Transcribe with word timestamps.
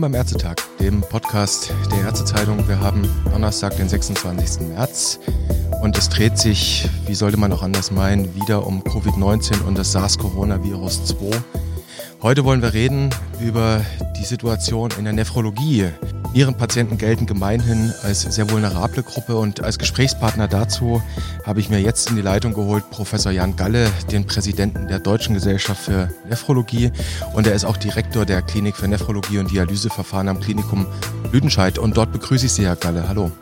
Willkommen 0.00 0.12
beim 0.12 0.20
Ärztetag, 0.20 0.56
dem 0.78 1.02
Podcast 1.02 1.74
der 1.92 2.04
Ärztezeitung. 2.04 2.66
Wir 2.66 2.80
haben 2.80 3.06
Donnerstag, 3.30 3.76
den 3.76 3.86
26. 3.86 4.66
März 4.68 5.20
und 5.82 5.98
es 5.98 6.08
dreht 6.08 6.38
sich, 6.38 6.88
wie 7.06 7.14
sollte 7.14 7.36
man 7.36 7.52
auch 7.52 7.62
anders 7.62 7.90
meinen, 7.90 8.34
wieder 8.34 8.66
um 8.66 8.82
Covid-19 8.82 9.62
und 9.62 9.76
das 9.76 9.92
SARS-Coronavirus 9.92 11.04
2. 11.04 11.42
Heute 12.22 12.46
wollen 12.46 12.62
wir 12.62 12.72
reden 12.72 13.10
über 13.42 13.84
die 14.18 14.24
Situation 14.24 14.90
in 14.96 15.04
der 15.04 15.12
Nephrologie. 15.12 15.90
Nierenpatienten 16.32 16.96
gelten 16.96 17.26
gemeinhin 17.26 17.92
als 18.04 18.22
sehr 18.22 18.48
vulnerable 18.50 19.02
Gruppe 19.02 19.36
und 19.36 19.64
als 19.64 19.78
Gesprächspartner 19.78 20.46
dazu 20.46 21.02
habe 21.44 21.58
ich 21.58 21.70
mir 21.70 21.80
jetzt 21.80 22.08
in 22.10 22.16
die 22.16 22.22
Leitung 22.22 22.54
geholt 22.54 22.88
Professor 22.90 23.32
Jan 23.32 23.56
Galle, 23.56 23.90
den 24.12 24.26
Präsidenten 24.26 24.86
der 24.86 25.00
Deutschen 25.00 25.34
Gesellschaft 25.34 25.82
für 25.82 26.08
Nephrologie 26.28 26.92
und 27.34 27.48
er 27.48 27.54
ist 27.54 27.64
auch 27.64 27.76
Direktor 27.76 28.26
der 28.26 28.42
Klinik 28.42 28.76
für 28.76 28.86
Nephrologie 28.86 29.38
und 29.38 29.50
Dialyseverfahren 29.50 30.28
am 30.28 30.38
Klinikum 30.38 30.86
Lüdenscheid 31.32 31.78
und 31.78 31.96
dort 31.96 32.12
begrüße 32.12 32.46
ich 32.46 32.52
Sie, 32.52 32.64
Herr 32.64 32.76
Galle. 32.76 33.08
Hallo. 33.08 33.32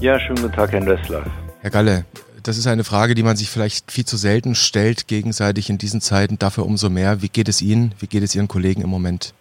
Ja, 0.00 0.20
schönen 0.20 0.42
guten 0.42 0.54
Tag, 0.54 0.70
Herr 0.70 0.86
Wessler. 0.86 1.24
Herr 1.60 1.70
Galle, 1.70 2.04
das 2.44 2.56
ist 2.56 2.68
eine 2.68 2.84
Frage, 2.84 3.16
die 3.16 3.24
man 3.24 3.36
sich 3.36 3.50
vielleicht 3.50 3.90
viel 3.90 4.04
zu 4.04 4.16
selten 4.16 4.54
stellt, 4.54 5.08
gegenseitig 5.08 5.70
in 5.70 5.78
diesen 5.78 6.00
Zeiten, 6.00 6.38
dafür 6.38 6.66
umso 6.66 6.88
mehr. 6.88 7.20
Wie 7.22 7.28
geht 7.28 7.48
es 7.48 7.60
Ihnen, 7.62 7.92
wie 7.98 8.06
geht 8.06 8.22
es 8.22 8.36
Ihren 8.36 8.46
Kollegen 8.46 8.82
im 8.82 8.90
Moment? 8.90 9.34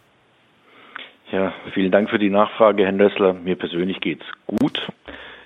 Ja, 1.32 1.54
vielen 1.74 1.92
Dank 1.92 2.10
für 2.10 2.20
die 2.20 2.30
Nachfrage, 2.30 2.86
Herr 2.86 2.92
Nössler. 2.92 3.34
Mir 3.34 3.56
persönlich 3.56 4.00
geht's 4.00 4.26
gut. 4.46 4.88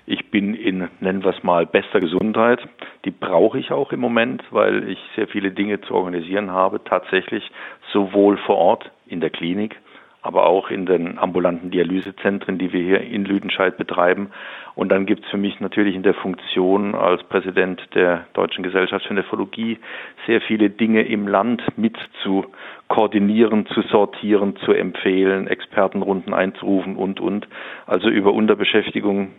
Ich 0.06 0.30
bin 0.30 0.54
in, 0.54 0.88
nennen 1.00 1.24
wir 1.24 1.30
es 1.30 1.42
mal, 1.42 1.64
bester 1.66 2.00
Gesundheit. 2.00 2.60
Die 3.04 3.10
brauche 3.10 3.58
ich 3.58 3.70
auch 3.70 3.92
im 3.92 4.00
Moment, 4.00 4.42
weil 4.50 4.88
ich 4.90 4.98
sehr 5.16 5.26
viele 5.26 5.52
Dinge 5.52 5.80
zu 5.80 5.94
organisieren 5.94 6.50
habe, 6.50 6.84
tatsächlich 6.84 7.50
sowohl 7.92 8.36
vor 8.36 8.56
Ort 8.56 8.90
in 9.06 9.20
der 9.20 9.30
Klinik 9.30 9.80
aber 10.22 10.46
auch 10.46 10.70
in 10.70 10.86
den 10.86 11.18
ambulanten 11.18 11.70
Dialysezentren, 11.70 12.58
die 12.58 12.72
wir 12.72 12.82
hier 12.82 13.00
in 13.00 13.24
Lüdenscheid 13.24 13.76
betreiben. 13.76 14.30
Und 14.74 14.90
dann 14.90 15.06
gibt 15.06 15.24
es 15.24 15.30
für 15.30 15.36
mich 15.36 15.60
natürlich 15.60 15.94
in 15.94 16.02
der 16.02 16.14
Funktion 16.14 16.94
als 16.94 17.22
Präsident 17.24 17.80
der 17.94 18.26
Deutschen 18.34 18.62
Gesellschaft 18.62 19.06
für 19.06 19.14
Nephrologie 19.14 19.78
sehr 20.26 20.40
viele 20.42 20.70
Dinge 20.70 21.02
im 21.02 21.26
Land 21.26 21.62
mit 21.76 21.96
zu 22.22 22.44
koordinieren, 22.88 23.66
zu 23.66 23.82
sortieren, 23.82 24.56
zu 24.64 24.72
empfehlen, 24.72 25.46
Expertenrunden 25.46 26.34
einzurufen 26.34 26.96
und, 26.96 27.20
und. 27.20 27.48
Also 27.86 28.08
über 28.08 28.32
Unterbeschäftigung 28.32 29.32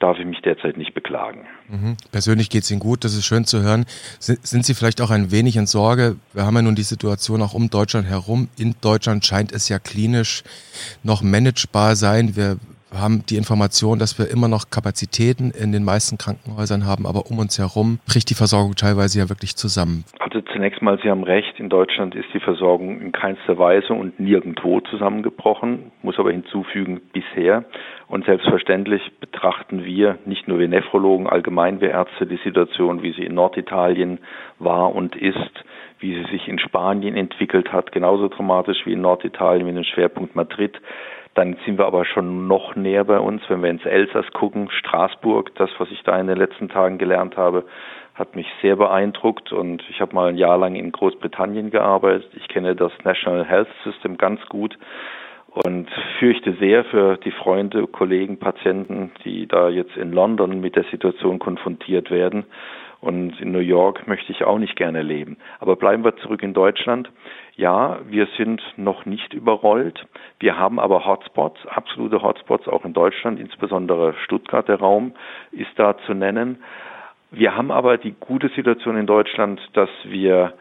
darf 0.00 0.18
ich 0.18 0.26
mich 0.26 0.40
derzeit 0.40 0.76
nicht 0.76 0.94
beklagen. 0.94 1.46
Mhm. 1.68 1.96
Persönlich 2.10 2.50
geht 2.50 2.64
es 2.64 2.70
Ihnen 2.70 2.80
gut, 2.80 3.04
das 3.04 3.14
ist 3.14 3.24
schön 3.24 3.44
zu 3.44 3.62
hören. 3.62 3.84
Sind, 4.18 4.64
Sie 4.64 4.74
vielleicht 4.74 5.00
auch 5.00 5.10
ein 5.10 5.30
wenig 5.30 5.56
in 5.56 5.66
Sorge? 5.66 6.16
Wir 6.32 6.44
haben 6.44 6.56
ja 6.56 6.62
nun 6.62 6.74
die 6.74 6.82
Situation 6.82 7.42
auch 7.42 7.54
um 7.54 7.70
Deutschland 7.70 8.08
herum. 8.08 8.48
In 8.56 8.74
Deutschland 8.80 9.24
scheint 9.24 9.52
es 9.52 9.68
ja 9.68 9.78
klinisch 9.78 10.42
noch 11.02 11.22
managebar 11.22 11.96
sein. 11.96 12.34
Wir 12.34 12.56
haben 12.92 13.24
die 13.28 13.36
Information, 13.36 13.98
dass 13.98 14.18
wir 14.18 14.30
immer 14.30 14.48
noch 14.48 14.70
Kapazitäten 14.70 15.50
in 15.50 15.72
den 15.72 15.84
meisten 15.84 16.18
Krankenhäusern 16.18 16.86
haben, 16.86 17.06
aber 17.06 17.30
um 17.30 17.38
uns 17.38 17.58
herum 17.58 17.98
bricht 18.06 18.30
die 18.30 18.34
Versorgung 18.34 18.74
teilweise 18.74 19.18
ja 19.18 19.28
wirklich 19.28 19.56
zusammen. 19.56 20.04
Also 20.18 20.40
zunächst 20.40 20.82
mal, 20.82 20.98
Sie 21.02 21.10
haben 21.10 21.24
recht, 21.24 21.58
in 21.58 21.68
Deutschland 21.68 22.14
ist 22.14 22.28
die 22.34 22.40
Versorgung 22.40 23.00
in 23.00 23.12
keinster 23.12 23.58
Weise 23.58 23.92
und 23.92 24.18
nirgendwo 24.20 24.80
zusammengebrochen, 24.80 25.90
muss 26.02 26.18
aber 26.18 26.32
hinzufügen, 26.32 27.00
bisher. 27.12 27.64
Und 28.08 28.24
selbstverständlich 28.26 29.02
betrachten 29.20 29.84
wir, 29.84 30.18
nicht 30.24 30.48
nur 30.48 30.58
wir 30.58 30.68
Nephrologen, 30.68 31.28
allgemein 31.28 31.80
wir 31.80 31.90
Ärzte, 31.90 32.26
die 32.26 32.40
Situation, 32.44 33.02
wie 33.02 33.12
sie 33.12 33.24
in 33.24 33.34
Norditalien 33.34 34.18
war 34.58 34.94
und 34.94 35.14
ist, 35.16 35.64
wie 36.00 36.14
sie 36.14 36.30
sich 36.30 36.48
in 36.48 36.58
Spanien 36.58 37.16
entwickelt 37.16 37.72
hat, 37.72 37.92
genauso 37.92 38.28
dramatisch 38.28 38.78
wie 38.84 38.94
in 38.94 39.00
Norditalien 39.00 39.66
mit 39.66 39.76
dem 39.76 39.84
Schwerpunkt 39.84 40.34
Madrid. 40.34 40.80
Dann 41.34 41.56
sind 41.64 41.78
wir 41.78 41.86
aber 41.86 42.04
schon 42.04 42.48
noch 42.48 42.74
näher 42.74 43.04
bei 43.04 43.18
uns, 43.18 43.42
wenn 43.48 43.62
wir 43.62 43.70
ins 43.70 43.84
Elsass 43.84 44.26
gucken, 44.32 44.68
Straßburg, 44.70 45.54
das, 45.54 45.70
was 45.78 45.90
ich 45.90 46.02
da 46.02 46.18
in 46.18 46.26
den 46.26 46.36
letzten 46.36 46.68
Tagen 46.68 46.98
gelernt 46.98 47.36
habe, 47.36 47.64
hat 48.14 48.36
mich 48.36 48.46
sehr 48.60 48.76
beeindruckt 48.76 49.52
und 49.52 49.82
ich 49.88 50.00
habe 50.00 50.14
mal 50.14 50.28
ein 50.28 50.36
Jahr 50.36 50.58
lang 50.58 50.74
in 50.74 50.92
Großbritannien 50.92 51.70
gearbeitet. 51.70 52.30
Ich 52.34 52.48
kenne 52.48 52.74
das 52.74 52.92
National 53.04 53.44
Health 53.44 53.68
System 53.84 54.18
ganz 54.18 54.44
gut 54.48 54.76
und 55.50 55.88
fürchte 56.18 56.52
sehr 56.54 56.84
für 56.84 57.16
die 57.16 57.32
Freunde, 57.32 57.86
Kollegen, 57.86 58.38
Patienten, 58.38 59.12
die 59.24 59.46
da 59.46 59.68
jetzt 59.68 59.96
in 59.96 60.12
London 60.12 60.60
mit 60.60 60.76
der 60.76 60.84
Situation 60.84 61.38
konfrontiert 61.38 62.10
werden. 62.10 62.44
Und 63.00 63.40
in 63.40 63.50
New 63.50 63.60
York 63.60 64.06
möchte 64.06 64.30
ich 64.30 64.44
auch 64.44 64.58
nicht 64.58 64.76
gerne 64.76 65.02
leben. 65.02 65.38
Aber 65.58 65.76
bleiben 65.76 66.04
wir 66.04 66.16
zurück 66.16 66.42
in 66.42 66.52
Deutschland. 66.52 67.10
Ja, 67.60 67.98
wir 68.08 68.26
sind 68.38 68.62
noch 68.78 69.04
nicht 69.04 69.34
überrollt. 69.34 70.06
Wir 70.38 70.56
haben 70.56 70.80
aber 70.80 71.04
Hotspots, 71.04 71.58
absolute 71.66 72.22
Hotspots 72.22 72.66
auch 72.66 72.86
in 72.86 72.94
Deutschland, 72.94 73.38
insbesondere 73.38 74.14
Stuttgart, 74.24 74.66
der 74.66 74.80
Raum 74.80 75.12
ist 75.52 75.68
da 75.76 75.98
zu 76.06 76.14
nennen. 76.14 76.62
Wir 77.30 77.54
haben 77.54 77.70
aber 77.70 77.98
die 77.98 78.14
gute 78.18 78.48
Situation 78.48 78.96
in 78.96 79.06
Deutschland, 79.06 79.60
dass 79.74 79.90
wir 80.04 80.54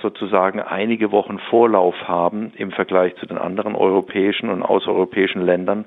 sozusagen 0.00 0.60
einige 0.60 1.10
Wochen 1.10 1.40
Vorlauf 1.50 1.96
haben 2.06 2.52
im 2.54 2.70
Vergleich 2.70 3.16
zu 3.16 3.26
den 3.26 3.38
anderen 3.38 3.74
europäischen 3.74 4.48
und 4.48 4.62
außereuropäischen 4.62 5.42
Ländern. 5.42 5.86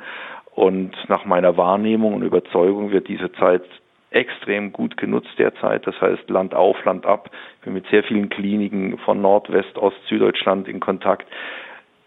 Und 0.54 0.98
nach 1.08 1.24
meiner 1.24 1.56
Wahrnehmung 1.56 2.14
und 2.14 2.24
Überzeugung 2.24 2.92
wird 2.92 3.08
diese 3.08 3.32
Zeit 3.32 3.64
extrem 4.12 4.72
gut 4.72 4.98
genutzt 4.98 5.32
derzeit. 5.38 5.86
Das 5.86 6.00
heißt 6.00 6.30
Land 6.30 6.54
auf, 6.54 6.84
Land 6.86 7.06
ab. 7.06 7.30
Ich 7.60 7.66
bin 7.66 7.74
mit 7.74 7.88
sehr 7.88 8.04
vielen 8.04 8.30
Kliniken 8.30 8.98
von 9.00 9.22
Nord, 9.22 9.52
West, 9.52 9.78
Ost, 9.78 9.98
Süddeutschland 10.08 10.68
in 10.68 10.80
Kontakt. 10.80 11.28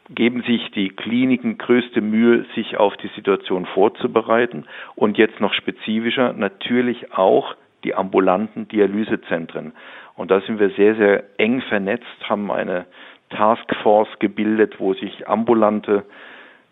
Geben 0.09 0.43
sich 0.43 0.71
die 0.72 0.89
Kliniken 0.89 1.59
größte 1.59 2.00
Mühe, 2.00 2.44
sich 2.55 2.77
auf 2.77 2.97
die 2.97 3.10
Situation 3.15 3.66
vorzubereiten 3.66 4.65
und 4.97 5.19
jetzt 5.19 5.41
noch 5.41 5.55
spezifischer 5.55 6.33
natürlich 6.33 7.12
auch 7.12 7.55
die 7.84 7.94
ambulanten 7.94 8.66
Dialysezentren. 8.69 9.72
Und 10.16 10.31
da 10.31 10.41
sind 10.41 10.59
wir 10.59 10.71
sehr, 10.71 10.97
sehr 10.97 11.25
eng 11.39 11.62
vernetzt, 11.62 12.05
haben 12.28 12.50
eine 12.50 12.87
Taskforce 13.31 14.19
gebildet, 14.19 14.81
wo 14.81 14.94
sich 14.94 15.28
ambulante 15.28 16.05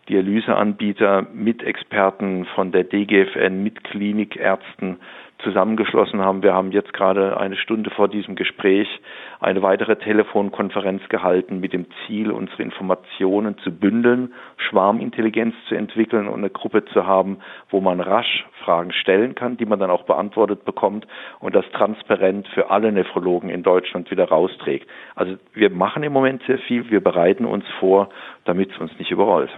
Dialyseanbieter 0.09 1.27
mit 1.33 1.63
Experten 1.63 2.45
von 2.55 2.71
der 2.71 2.83
DGFN, 2.83 3.63
mit 3.63 3.83
Klinikärzten 3.83 4.97
zusammengeschlossen 5.43 6.19
haben. 6.21 6.43
Wir 6.43 6.53
haben 6.53 6.71
jetzt 6.71 6.93
gerade 6.93 7.37
eine 7.37 7.55
Stunde 7.55 7.89
vor 7.91 8.07
diesem 8.07 8.35
Gespräch 8.35 8.87
eine 9.39 9.61
weitere 9.61 9.95
Telefonkonferenz 9.95 11.07
gehalten 11.07 11.59
mit 11.59 11.71
dem 11.71 11.85
Ziel, 12.05 12.31
unsere 12.31 12.63
Informationen 12.63 13.57
zu 13.59 13.71
bündeln, 13.71 14.33
Schwarmintelligenz 14.57 15.55
zu 15.67 15.75
entwickeln 15.75 16.27
und 16.27 16.39
eine 16.39 16.49
Gruppe 16.49 16.83
zu 16.85 17.07
haben, 17.07 17.37
wo 17.69 17.79
man 17.79 18.01
rasch 18.01 18.45
Fragen 18.65 18.91
stellen 18.91 19.35
kann, 19.35 19.55
die 19.55 19.65
man 19.65 19.79
dann 19.79 19.89
auch 19.89 20.03
beantwortet 20.03 20.65
bekommt 20.65 21.07
und 21.39 21.55
das 21.55 21.65
transparent 21.71 22.47
für 22.49 22.69
alle 22.69 22.91
Nephrologen 22.91 23.49
in 23.49 23.63
Deutschland 23.63 24.11
wieder 24.11 24.27
rausträgt. 24.27 24.89
Also 25.15 25.37
wir 25.53 25.69
machen 25.69 26.03
im 26.03 26.11
Moment 26.11 26.43
sehr 26.47 26.59
viel, 26.59 26.89
wir 26.89 27.01
bereiten 27.01 27.45
uns 27.45 27.63
vor, 27.79 28.09
damit 28.49 28.71
es 28.71 28.81
uns 28.81 28.89
nicht 28.97 29.11
überrollt. 29.11 29.51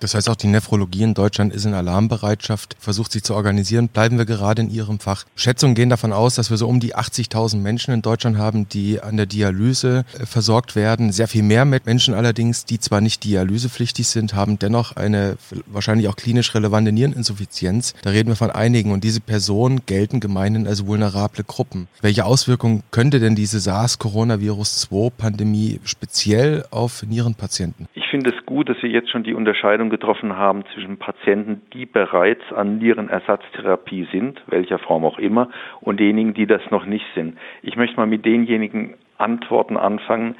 Das 0.00 0.14
heißt 0.14 0.28
auch 0.28 0.36
die 0.36 0.48
Nephrologie 0.48 1.02
in 1.02 1.14
Deutschland 1.14 1.54
ist 1.54 1.64
in 1.64 1.72
Alarmbereitschaft, 1.72 2.76
versucht 2.78 3.12
sich 3.12 3.24
zu 3.24 3.34
organisieren. 3.34 3.88
Bleiben 3.88 4.18
wir 4.18 4.26
gerade 4.26 4.60
in 4.60 4.68
Ihrem 4.70 5.00
Fach. 5.00 5.24
Schätzungen 5.34 5.74
gehen 5.74 5.88
davon 5.88 6.12
aus, 6.12 6.34
dass 6.34 6.50
wir 6.50 6.58
so 6.58 6.68
um 6.68 6.78
die 6.78 6.94
80.000 6.94 7.56
Menschen 7.56 7.94
in 7.94 8.02
Deutschland 8.02 8.36
haben, 8.36 8.68
die 8.68 9.00
an 9.00 9.16
der 9.16 9.24
Dialyse 9.24 10.04
äh, 10.20 10.26
versorgt 10.26 10.76
werden. 10.76 11.10
Sehr 11.10 11.26
viel 11.26 11.42
mehr 11.42 11.64
mit 11.64 11.86
Menschen 11.86 12.12
allerdings, 12.12 12.66
die 12.66 12.78
zwar 12.78 13.00
nicht 13.00 13.24
dialysepflichtig 13.24 14.08
sind, 14.08 14.34
haben 14.34 14.58
dennoch 14.58 14.94
eine 14.94 15.38
wahrscheinlich 15.64 16.08
auch 16.08 16.16
klinisch 16.16 16.54
relevante 16.54 16.92
Niereninsuffizienz. 16.92 17.94
Da 18.02 18.10
reden 18.10 18.28
wir 18.28 18.36
von 18.36 18.50
einigen 18.50 18.92
und 18.92 19.04
diese 19.04 19.22
Personen 19.22 19.86
gelten 19.86 20.20
gemeinhin 20.20 20.66
als 20.66 20.86
vulnerable 20.86 21.44
Gruppen. 21.44 21.88
Welche 22.02 22.26
Auswirkungen 22.26 22.82
könnte 22.90 23.20
denn 23.20 23.36
diese 23.36 23.58
SARS-Coronavirus-2-Pandemie 23.58 25.80
speziell 25.84 26.66
auf 26.70 27.02
Nierenpatienten? 27.04 27.88
Ich 27.94 28.04
finde 28.10 28.33
es 28.36 28.46
gut, 28.46 28.68
dass 28.68 28.78
Sie 28.80 28.88
jetzt 28.88 29.10
schon 29.10 29.24
die 29.24 29.34
Unterscheidung 29.34 29.90
getroffen 29.90 30.36
haben 30.36 30.64
zwischen 30.74 30.98
Patienten, 30.98 31.62
die 31.72 31.86
bereits 31.86 32.52
an 32.52 32.78
Nierenersatztherapie 32.78 34.08
sind, 34.12 34.42
welcher 34.46 34.78
Form 34.78 35.04
auch 35.04 35.18
immer, 35.18 35.50
und 35.80 36.00
denjenigen, 36.00 36.34
die 36.34 36.46
das 36.46 36.62
noch 36.70 36.86
nicht 36.86 37.06
sind. 37.14 37.38
Ich 37.62 37.76
möchte 37.76 37.96
mal 37.96 38.06
mit 38.06 38.24
denjenigen 38.24 38.94
Antworten 39.18 39.76
anfangen, 39.76 40.36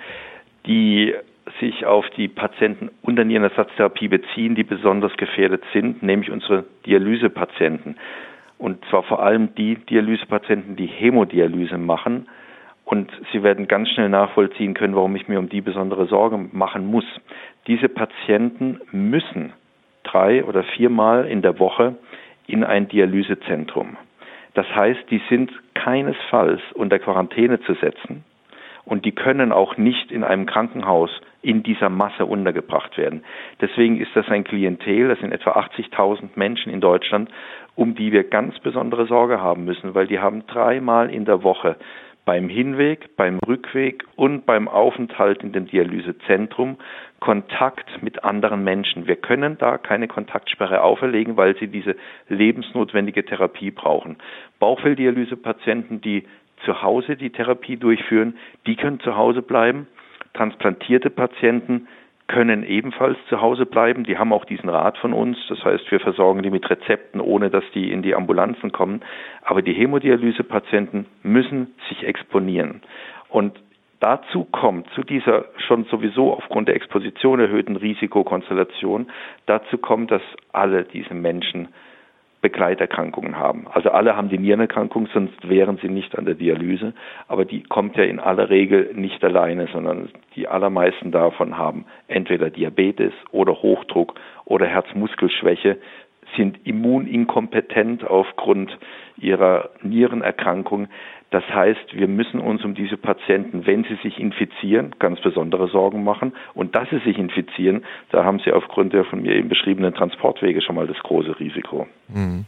die 0.66 1.14
sich 1.60 1.84
auf 1.86 2.08
die 2.10 2.28
Patienten 2.28 2.90
unter 3.02 3.24
Nierenersatztherapie 3.24 4.08
beziehen, 4.08 4.54
die 4.54 4.64
besonders 4.64 5.16
gefährdet 5.16 5.62
sind, 5.72 6.02
nämlich 6.02 6.30
unsere 6.30 6.64
Dialysepatienten. 6.86 7.96
Und 8.58 8.84
zwar 8.86 9.02
vor 9.02 9.22
allem 9.22 9.54
die 9.54 9.76
Dialysepatienten, 9.76 10.76
die 10.76 10.86
Hämodialyse 10.86 11.76
machen. 11.76 12.26
Und 12.84 13.10
Sie 13.32 13.42
werden 13.42 13.66
ganz 13.66 13.88
schnell 13.90 14.08
nachvollziehen 14.08 14.74
können, 14.74 14.94
warum 14.94 15.16
ich 15.16 15.26
mir 15.26 15.38
um 15.38 15.48
die 15.48 15.62
besondere 15.62 16.06
Sorge 16.06 16.36
machen 16.52 16.86
muss. 16.86 17.06
Diese 17.66 17.88
Patienten 17.88 18.80
müssen 18.92 19.52
drei 20.02 20.44
oder 20.44 20.62
viermal 20.62 21.26
in 21.26 21.42
der 21.42 21.58
Woche 21.58 21.96
in 22.46 22.62
ein 22.62 22.88
Dialysezentrum. 22.88 23.96
Das 24.52 24.66
heißt, 24.74 25.10
die 25.10 25.20
sind 25.28 25.50
keinesfalls 25.74 26.60
unter 26.74 26.98
Quarantäne 26.98 27.60
zu 27.62 27.74
setzen 27.74 28.24
Und 28.84 29.04
die 29.04 29.12
können 29.12 29.50
auch 29.50 29.76
nicht 29.76 30.12
in 30.12 30.24
einem 30.24 30.46
Krankenhaus 30.46 31.10
in 31.42 31.62
dieser 31.62 31.88
Masse 31.88 32.26
untergebracht 32.26 32.96
werden. 32.98 33.24
Deswegen 33.60 34.00
ist 34.00 34.14
das 34.14 34.28
ein 34.28 34.44
Klientel, 34.44 35.08
das 35.08 35.18
sind 35.20 35.32
etwa 35.32 35.52
80.000 35.52 36.30
Menschen 36.36 36.70
in 36.70 36.80
Deutschland, 36.80 37.30
um 37.74 37.94
die 37.94 38.12
wir 38.12 38.24
ganz 38.24 38.58
besondere 38.60 39.06
Sorge 39.06 39.40
haben 39.40 39.64
müssen, 39.64 39.94
weil 39.94 40.06
die 40.06 40.20
haben 40.20 40.46
dreimal 40.46 41.10
in 41.10 41.24
der 41.24 41.42
Woche 41.42 41.76
beim 42.24 42.48
Hinweg, 42.48 43.16
beim 43.16 43.38
Rückweg 43.46 44.04
und 44.16 44.46
beim 44.46 44.68
Aufenthalt 44.68 45.42
in 45.42 45.52
dem 45.52 45.66
Dialysezentrum 45.66 46.78
Kontakt 47.20 48.02
mit 48.02 48.24
anderen 48.24 48.64
Menschen. 48.64 49.06
Wir 49.06 49.16
können 49.16 49.56
da 49.58 49.78
keine 49.78 50.08
Kontaktsperre 50.08 50.82
auferlegen, 50.82 51.36
weil 51.36 51.56
sie 51.56 51.68
diese 51.68 51.96
lebensnotwendige 52.28 53.24
Therapie 53.24 53.70
brauchen. 53.70 54.16
Bauchfellddialysepatienten, 54.58 56.00
die 56.00 56.24
zu 56.64 56.82
Hause 56.82 57.16
die 57.16 57.30
Therapie 57.30 57.76
durchführen, 57.76 58.36
die 58.66 58.76
können 58.76 59.00
zu 59.00 59.16
Hause 59.16 59.42
bleiben. 59.42 59.86
Transplantierte 60.34 61.10
Patienten 61.10 61.88
können 62.26 62.64
ebenfalls 62.64 63.18
zu 63.28 63.40
Hause 63.40 63.66
bleiben. 63.66 64.04
Die 64.04 64.16
haben 64.16 64.32
auch 64.32 64.44
diesen 64.44 64.68
Rat 64.68 64.96
von 64.98 65.12
uns. 65.12 65.36
Das 65.48 65.62
heißt, 65.64 65.90
wir 65.90 66.00
versorgen 66.00 66.42
die 66.42 66.50
mit 66.50 66.68
Rezepten, 66.68 67.20
ohne 67.20 67.50
dass 67.50 67.64
die 67.74 67.92
in 67.92 68.02
die 68.02 68.14
Ambulanzen 68.14 68.72
kommen. 68.72 69.02
Aber 69.42 69.62
die 69.62 69.74
Hämodialysepatienten 69.74 71.06
müssen 71.22 71.74
sich 71.88 72.06
exponieren. 72.06 72.80
Und 73.28 73.60
dazu 74.00 74.44
kommt, 74.44 74.88
zu 74.90 75.02
dieser 75.02 75.46
schon 75.66 75.84
sowieso 75.84 76.32
aufgrund 76.32 76.68
der 76.68 76.76
Exposition 76.76 77.40
erhöhten 77.40 77.76
Risikokonstellation, 77.76 79.08
dazu 79.46 79.78
kommt, 79.78 80.10
dass 80.10 80.22
alle 80.52 80.84
diese 80.84 81.14
Menschen 81.14 81.68
Begleiterkrankungen 82.44 83.38
haben. 83.38 83.66
Also 83.72 83.90
alle 83.90 84.18
haben 84.18 84.28
die 84.28 84.36
Nierenerkrankung, 84.36 85.08
sonst 85.14 85.48
wären 85.48 85.78
sie 85.80 85.88
nicht 85.88 86.18
an 86.18 86.26
der 86.26 86.34
Dialyse. 86.34 86.92
Aber 87.26 87.46
die 87.46 87.62
kommt 87.62 87.96
ja 87.96 88.04
in 88.04 88.20
aller 88.20 88.50
Regel 88.50 88.90
nicht 88.94 89.24
alleine, 89.24 89.66
sondern 89.72 90.10
die 90.36 90.46
allermeisten 90.46 91.10
davon 91.10 91.56
haben 91.56 91.86
entweder 92.06 92.50
Diabetes 92.50 93.14
oder 93.30 93.62
Hochdruck 93.62 94.14
oder 94.44 94.66
Herzmuskelschwäche, 94.66 95.78
sind 96.36 96.58
immuninkompetent 96.66 98.04
aufgrund 98.04 98.76
ihrer 99.16 99.70
Nierenerkrankung. 99.82 100.88
Das 101.34 101.42
heißt, 101.52 101.96
wir 101.96 102.06
müssen 102.06 102.38
uns 102.38 102.64
um 102.64 102.76
diese 102.76 102.96
Patienten, 102.96 103.66
wenn 103.66 103.82
sie 103.82 103.96
sich 104.04 104.20
infizieren, 104.20 104.94
ganz 105.00 105.20
besondere 105.20 105.66
Sorgen 105.66 106.04
machen. 106.04 106.32
Und 106.54 106.76
dass 106.76 106.88
sie 106.90 107.00
sich 107.00 107.18
infizieren, 107.18 107.84
da 108.12 108.24
haben 108.24 108.38
sie 108.38 108.52
aufgrund 108.52 108.92
der 108.92 109.04
von 109.04 109.20
mir 109.20 109.34
eben 109.34 109.48
beschriebenen 109.48 109.92
Transportwege 109.94 110.62
schon 110.62 110.76
mal 110.76 110.86
das 110.86 110.96
große 111.00 111.40
Risiko. 111.40 111.88
Mhm. 112.06 112.44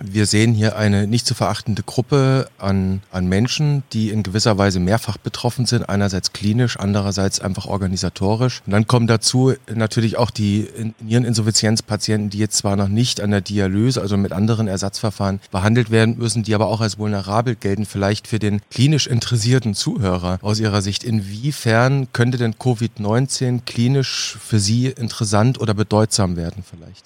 Wir 0.00 0.26
sehen 0.26 0.54
hier 0.54 0.76
eine 0.76 1.06
nicht 1.06 1.26
zu 1.26 1.34
verachtende 1.34 1.82
Gruppe 1.82 2.48
an, 2.58 3.02
an 3.12 3.26
Menschen, 3.28 3.84
die 3.92 4.10
in 4.10 4.22
gewisser 4.22 4.58
Weise 4.58 4.80
mehrfach 4.80 5.18
betroffen 5.18 5.66
sind. 5.66 5.88
Einerseits 5.88 6.32
klinisch, 6.32 6.78
andererseits 6.78 7.40
einfach 7.40 7.66
organisatorisch. 7.66 8.62
Und 8.66 8.72
dann 8.72 8.86
kommen 8.86 9.06
dazu 9.06 9.54
natürlich 9.72 10.16
auch 10.16 10.30
die 10.30 10.68
Niereninsuffizienzpatienten, 11.00 12.30
die 12.30 12.38
jetzt 12.38 12.56
zwar 12.56 12.76
noch 12.76 12.88
nicht 12.88 13.20
an 13.20 13.30
der 13.30 13.40
Dialyse, 13.40 14.00
also 14.00 14.16
mit 14.16 14.32
anderen 14.32 14.68
Ersatzverfahren 14.68 15.40
behandelt 15.50 15.90
werden 15.90 16.18
müssen, 16.18 16.42
die 16.42 16.54
aber 16.54 16.66
auch 16.66 16.80
als 16.80 16.98
vulnerabel 16.98 17.54
gelten, 17.54 17.84
vielleicht 17.84 18.26
für 18.26 18.38
den 18.38 18.60
klinisch 18.70 19.06
interessierten 19.06 19.74
Zuhörer 19.74 20.38
aus 20.42 20.60
Ihrer 20.60 20.82
Sicht. 20.82 21.04
Inwiefern 21.04 22.08
könnte 22.12 22.38
denn 22.38 22.54
Covid-19 22.54 23.64
klinisch 23.64 24.36
für 24.40 24.58
Sie 24.58 24.86
interessant 24.86 25.60
oder 25.60 25.74
bedeutsam 25.74 26.36
werden 26.36 26.64
vielleicht? 26.68 27.04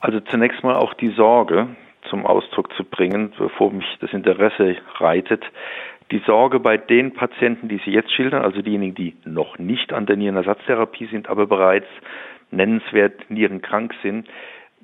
Also 0.00 0.20
zunächst 0.20 0.62
mal 0.62 0.76
auch 0.76 0.94
die 0.94 1.12
Sorge, 1.14 1.68
zum 2.10 2.26
Ausdruck 2.26 2.72
zu 2.74 2.84
bringen, 2.84 3.32
bevor 3.38 3.72
mich 3.72 3.86
das 4.00 4.12
Interesse 4.12 4.76
reitet. 4.98 5.42
Die 6.10 6.20
Sorge 6.26 6.58
bei 6.58 6.76
den 6.76 7.14
Patienten, 7.14 7.68
die 7.68 7.80
Sie 7.84 7.92
jetzt 7.92 8.12
schildern, 8.12 8.42
also 8.42 8.60
diejenigen, 8.60 8.96
die 8.96 9.16
noch 9.24 9.58
nicht 9.58 9.92
an 9.92 10.06
der 10.06 10.16
Nierenersatztherapie 10.16 11.06
sind, 11.06 11.28
aber 11.28 11.46
bereits 11.46 11.86
nennenswert 12.50 13.30
nierenkrank 13.30 13.94
sind, 14.02 14.26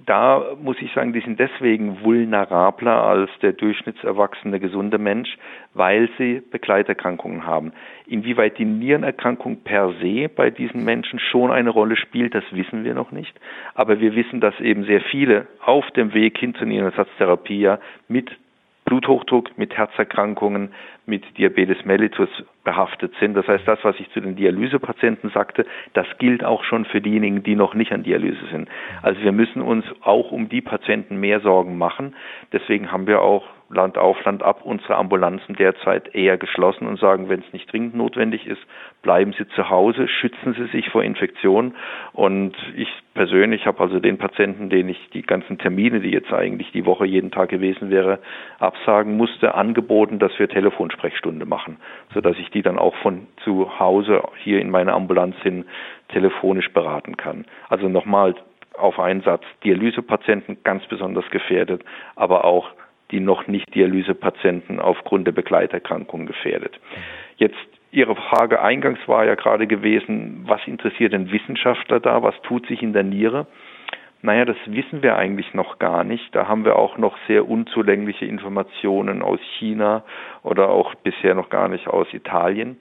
da 0.05 0.55
muss 0.63 0.77
ich 0.81 0.93
sagen, 0.93 1.15
die 1.15 1.21
sind 1.21 1.41
deswegen 1.41 2.03
vulnerabler 2.03 3.03
als 3.03 3.31
der 3.41 3.53
durchschnittserwachsene 3.53 4.61
gesunde 4.61 4.99
Mensch, 4.99 5.39
weil 5.73 6.11
sie 6.19 6.43
Begleiterkrankungen 6.51 7.47
haben. 7.47 7.73
Inwieweit 8.07 8.59
die 8.59 8.67
Nierenerkrankung 8.67 9.63
per 9.65 9.95
se 10.01 10.29
bei 10.29 10.51
diesen 10.51 10.85
Menschen 10.85 11.19
schon 11.19 11.51
eine 11.51 11.71
Rolle 11.71 11.97
spielt, 11.97 12.35
das 12.35 12.45
wissen 12.51 12.85
wir 12.85 12.95
noch 12.95 13.11
nicht. 13.11 13.39
Aber 13.75 13.99
wir 13.99 14.15
wissen, 14.15 14.41
dass 14.41 14.59
eben 14.61 14.85
sehr 14.85 15.01
viele 15.01 15.47
auf 15.65 15.91
dem 15.93 16.13
Weg 16.13 16.37
hin 16.39 16.55
zur 16.55 16.67
Nierenersatztherapie 16.67 17.61
ja 17.61 17.79
mit 18.07 18.31
Bluthochdruck, 18.87 19.59
mit 19.59 19.77
Herzerkrankungen, 19.77 20.71
mit 21.07 21.23
Diabetes 21.37 21.85
mellitus 21.85 22.29
behaftet 22.65 23.13
sind. 23.21 23.35
Das 23.35 23.47
heißt, 23.47 23.67
das, 23.67 23.79
was 23.83 23.99
ich 23.99 24.11
zu 24.13 24.21
den 24.21 24.37
Dialysepatienten 24.37 25.31
sagte, 25.31 25.67
das 25.93 26.07
gilt 26.19 26.45
auch 26.45 26.65
schon 26.65 26.85
für 26.85 27.01
diejenigen, 27.01 27.43
die 27.43 27.57
noch 27.57 27.75
nicht 27.75 27.93
an 27.93 28.05
Dialyse 28.05 28.47
sind. 28.51 28.69
Also 29.03 29.21
wir 29.21 29.33
müssen 29.33 29.61
uns 29.61 29.85
auch 30.03 30.31
um 30.31 30.49
die 30.49 30.61
Patienten 30.61 31.19
mehr 31.19 31.41
Sorgen 31.41 31.77
machen. 31.77 32.15
Deswegen 32.53 32.91
haben 32.93 33.07
wir 33.07 33.21
auch 33.23 33.45
Land 33.69 33.99
auf, 33.99 34.23
Land 34.25 34.43
ab 34.43 34.61
unsere 34.63 34.97
Ambulanzen 34.97 35.57
derzeit 35.57 36.15
eher 36.15 36.39
geschlossen 36.39 36.87
und 36.87 37.01
sagen, 37.01 37.29
wenn 37.29 37.41
es 37.41 37.53
nicht 37.53 37.71
dringend 37.73 37.97
notwendig 37.97 38.47
ist, 38.47 38.61
bleiben 39.03 39.33
Sie 39.33 39.47
zu 39.49 39.69
Hause, 39.71 40.07
schützen 40.07 40.55
Sie 40.55 40.67
sich 40.67 40.89
vor 40.91 41.03
Infektionen. 41.03 41.75
Und 42.13 42.55
ich 42.77 42.89
persönlich 43.15 43.67
habe 43.67 43.81
also 43.81 43.99
den 43.99 44.19
Patienten, 44.19 44.71
den 44.71 44.89
ich 44.89 45.11
die 45.11 45.23
ganzen 45.23 45.59
Termine, 45.59 46.01
die 46.01 46.11
jetzt 46.11 46.33
eigentlich 46.33 46.71
die 46.73 46.87
Woche 46.87 47.07
jeden 47.07 47.31
Tag 47.31 47.49
gewesen 47.49 47.91
wäre, 47.91 48.21
absagen 48.61 49.17
musste, 49.17 49.55
angeboten, 49.55 50.19
dass 50.19 50.39
wir 50.39 50.49
Telefonsprechstunde 50.49 51.45
machen, 51.45 51.79
sodass 52.15 52.39
ich 52.39 52.51
die 52.51 52.63
dann 52.63 52.79
auch 52.79 52.95
von 52.97 53.27
zu 53.43 53.81
Hause 53.81 54.23
hier 54.43 54.61
in 54.61 54.71
meine 54.71 54.93
Ambulanz 54.93 55.37
hin 55.43 55.65
telefonisch 56.09 56.73
beraten 56.73 57.17
kann. 57.17 57.47
Also 57.69 57.89
nochmal 57.89 58.35
auf 58.79 59.01
einen 59.01 59.23
Satz, 59.23 59.43
Dialysepatienten 59.65 60.59
ganz 60.63 60.87
besonders 60.87 61.29
gefährdet, 61.31 61.83
aber 62.15 62.45
auch 62.45 62.71
die 63.11 63.21
noch 63.21 63.47
nicht 63.47 63.75
Dialysepatienten 63.75 64.81
aufgrund 64.81 65.27
der 65.27 65.33
Begleiterkrankung 65.33 66.27
gefährdet. 66.27 66.79
Jetzt 67.37 67.57
Ihre 67.93 68.17
Frage 68.17 68.61
eingangs 68.61 68.99
war 69.07 69.25
ja 69.25 69.37
gerade 69.37 69.67
gewesen, 69.67 70.45
was 70.47 70.61
interessiert 70.67 71.13
den 71.13 71.31
Wissenschaftler 71.31 72.01
da, 72.01 72.23
was 72.23 72.35
tut 72.43 72.67
sich 72.67 72.83
in 72.83 72.93
der 72.93 73.05
Niere? 73.05 73.47
Naja, 74.23 74.45
das 74.45 74.57
wissen 74.67 75.03
wir 75.03 75.17
eigentlich 75.17 75.55
noch 75.55 75.79
gar 75.79 76.03
nicht. 76.03 76.35
Da 76.35 76.49
haben 76.49 76.65
wir 76.65 76.77
auch 76.77 76.99
noch 76.99 77.17
sehr 77.29 77.49
unzulängliche 77.49 78.27
Informationen 78.27 79.23
aus 79.23 79.41
China 79.59 80.05
oder 80.43 80.69
auch 80.69 80.95
bisher 80.97 81.35
noch 81.35 81.49
gar 81.49 81.69
nicht 81.69 81.87
aus 81.87 82.13
Italien. 82.13 82.77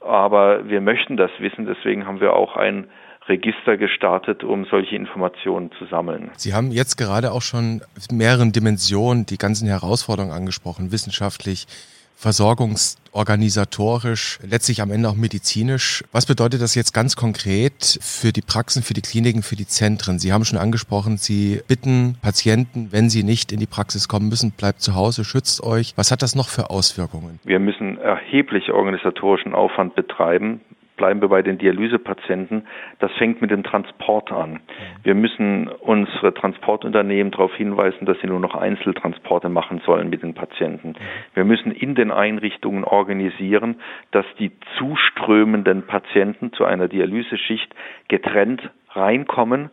Aber 0.00 0.68
wir 0.68 0.80
möchten 0.80 1.16
das 1.16 1.32
wissen, 1.40 1.66
deswegen 1.66 2.06
haben 2.06 2.20
wir 2.20 2.34
auch 2.34 2.56
ein 2.56 2.88
Register 3.28 3.76
gestartet, 3.76 4.44
um 4.44 4.64
solche 4.64 4.96
Informationen 4.96 5.70
zu 5.78 5.86
sammeln. 5.86 6.30
Sie 6.36 6.54
haben 6.54 6.70
jetzt 6.70 6.96
gerade 6.96 7.32
auch 7.32 7.42
schon 7.42 7.82
mehreren 8.10 8.52
Dimensionen 8.52 9.26
die 9.26 9.38
ganzen 9.38 9.68
Herausforderungen 9.68 10.32
angesprochen, 10.32 10.92
wissenschaftlich, 10.92 11.66
versorgungsorganisatorisch, 12.18 14.40
letztlich 14.42 14.82
am 14.82 14.90
Ende 14.90 15.08
auch 15.08 15.14
medizinisch. 15.14 16.02
Was 16.10 16.26
bedeutet 16.26 16.60
das 16.60 16.74
jetzt 16.74 16.92
ganz 16.92 17.14
konkret 17.14 17.96
für 18.00 18.32
die 18.32 18.42
Praxen, 18.42 18.82
für 18.82 18.92
die 18.92 19.02
Kliniken, 19.02 19.44
für 19.44 19.54
die 19.54 19.68
Zentren? 19.68 20.18
Sie 20.18 20.32
haben 20.32 20.44
schon 20.44 20.58
angesprochen, 20.58 21.16
Sie 21.16 21.60
bitten 21.68 22.16
Patienten, 22.20 22.88
wenn 22.90 23.08
sie 23.08 23.22
nicht 23.22 23.52
in 23.52 23.60
die 23.60 23.66
Praxis 23.66 24.08
kommen 24.08 24.28
müssen, 24.28 24.50
bleibt 24.50 24.80
zu 24.80 24.96
Hause, 24.96 25.24
schützt 25.24 25.62
euch. 25.62 25.92
Was 25.94 26.10
hat 26.10 26.22
das 26.22 26.34
noch 26.34 26.48
für 26.48 26.70
Auswirkungen? 26.70 27.38
Wir 27.44 27.60
müssen 27.60 27.98
erheblich 27.98 28.72
organisatorischen 28.72 29.54
Aufwand 29.54 29.94
betreiben 29.94 30.60
bleiben 30.98 31.22
wir 31.22 31.28
bei 31.28 31.40
den 31.40 31.56
Dialysepatienten, 31.56 32.66
das 32.98 33.10
fängt 33.12 33.40
mit 33.40 33.50
dem 33.50 33.62
Transport 33.62 34.30
an. 34.30 34.60
Wir 35.02 35.14
müssen 35.14 35.68
unsere 35.68 36.34
Transportunternehmen 36.34 37.30
darauf 37.30 37.54
hinweisen, 37.54 38.04
dass 38.04 38.20
sie 38.20 38.26
nur 38.26 38.40
noch 38.40 38.54
Einzeltransporte 38.54 39.48
machen 39.48 39.80
sollen 39.86 40.10
mit 40.10 40.22
den 40.22 40.34
Patienten. 40.34 40.94
Wir 41.32 41.44
müssen 41.44 41.72
in 41.72 41.94
den 41.94 42.10
Einrichtungen 42.10 42.84
organisieren, 42.84 43.76
dass 44.10 44.26
die 44.38 44.52
zuströmenden 44.76 45.86
Patienten 45.86 46.52
zu 46.52 46.66
einer 46.66 46.88
Dialyseschicht 46.88 47.74
getrennt 48.08 48.68
reinkommen 48.90 49.70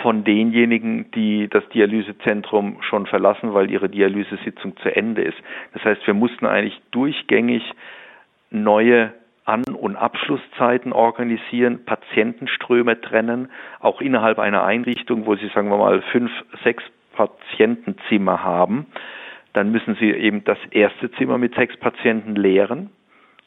von 0.00 0.24
denjenigen, 0.24 1.10
die 1.12 1.48
das 1.48 1.68
Dialysezentrum 1.70 2.78
schon 2.82 3.06
verlassen, 3.06 3.52
weil 3.54 3.70
ihre 3.70 3.88
Dialysesitzung 3.88 4.76
zu 4.78 4.94
Ende 4.94 5.22
ist. 5.22 5.36
Das 5.74 5.84
heißt, 5.84 6.06
wir 6.06 6.14
mussten 6.14 6.46
eigentlich 6.46 6.80
durchgängig 6.90 7.62
neue 8.50 9.12
an- 9.44 9.74
und 9.74 9.96
Abschlusszeiten 9.96 10.92
organisieren, 10.92 11.84
Patientenströme 11.84 13.00
trennen, 13.00 13.48
auch 13.80 14.00
innerhalb 14.00 14.38
einer 14.38 14.64
Einrichtung, 14.64 15.26
wo 15.26 15.34
Sie, 15.36 15.48
sagen 15.48 15.68
wir 15.68 15.78
mal, 15.78 16.02
fünf, 16.12 16.30
sechs 16.64 16.84
Patientenzimmer 17.14 18.42
haben, 18.42 18.86
dann 19.52 19.70
müssen 19.70 19.96
Sie 19.96 20.10
eben 20.10 20.44
das 20.44 20.58
erste 20.70 21.10
Zimmer 21.12 21.38
mit 21.38 21.54
sechs 21.54 21.76
Patienten 21.76 22.36
leeren 22.36 22.90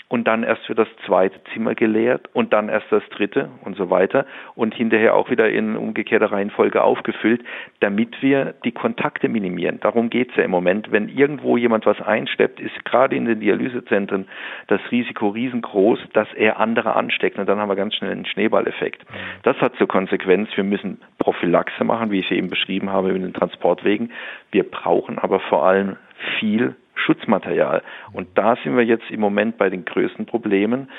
und 0.08 0.28
dann 0.28 0.44
erst 0.44 0.66
für 0.66 0.76
das 0.76 0.88
zweite 1.06 1.40
Zimmer 1.54 1.76
geleert 1.76 2.30
und 2.34 2.54
dann 2.54 2.70
erst 2.70 2.92
das 2.92 3.04
dritte 3.10 3.50
und 3.64 3.76
so 3.76 3.90
weiter 3.90 4.26
und 4.56 4.76
hinterher 4.76 5.16
auch 5.16 5.30
wieder 5.30 5.50
in 5.50 5.76
umgekehrter 5.76 6.32
Reihenfolge 6.32 6.84
aufgefüllt, 6.84 7.44
damit 7.80 8.22
wir 8.22 8.54
die 8.64 8.72
Kontakte 8.72 9.30
minimieren. 9.30 9.80
Darum 9.80 10.10
geht 10.10 10.30
es 10.30 10.36
ja 10.36 10.44
im 10.44 10.52
Moment. 10.52 10.92
Wenn 10.92 11.10
irgendwo 11.10 11.58
jemand 11.58 11.86
was 11.86 12.00
einsteppt, 12.02 12.60
ist 12.60 12.86
gerade 12.86 13.16
in 13.16 13.26
den 13.26 13.40
Dialysezentren 13.40 14.28
das 14.68 14.82
Risiko 14.92 15.30
riesengroß, 15.30 16.00
dass 16.14 16.32
er 16.36 16.60
andere 16.60 16.96
ansteckt 16.96 17.40
und 17.40 17.50
dann 17.50 17.60
haben 17.60 17.70
wir 17.70 17.76
ganz 17.76 17.96
schnell 17.96 18.12
einen 18.12 18.26
Schneeballeffekt. 18.26 19.04
Das 19.44 19.58
hat 19.58 19.76
zur 19.78 19.88
Konsequenz, 19.88 20.50
wir 20.56 20.64
müssen 20.64 21.02
Prophylaxe 21.18 21.84
machen, 21.84 22.12
wie 22.12 22.20
ich 22.20 22.28
sie 22.28 22.36
eben 22.36 22.50
beschrieben 22.50 22.92
habe, 22.92 23.12
mit 23.12 23.24
den 23.24 23.34
Transportwegen. 23.34 24.12
Wir 24.52 24.64
brauchen 24.70 25.18
aber 25.18 25.40
vor 25.40 25.66
allem 25.66 25.98
viel 26.40 26.76
Schutzmaterial. 26.96 27.82
Und 28.14 28.28
da 28.36 28.56
sind 28.64 28.76
wir 28.76 28.84
jetzt 28.84 29.10
im 29.12 29.20
Moment 29.20 29.58
bei 29.58 29.70
den 29.70 29.86
größten 29.86 30.26
Problemen. 30.26 30.90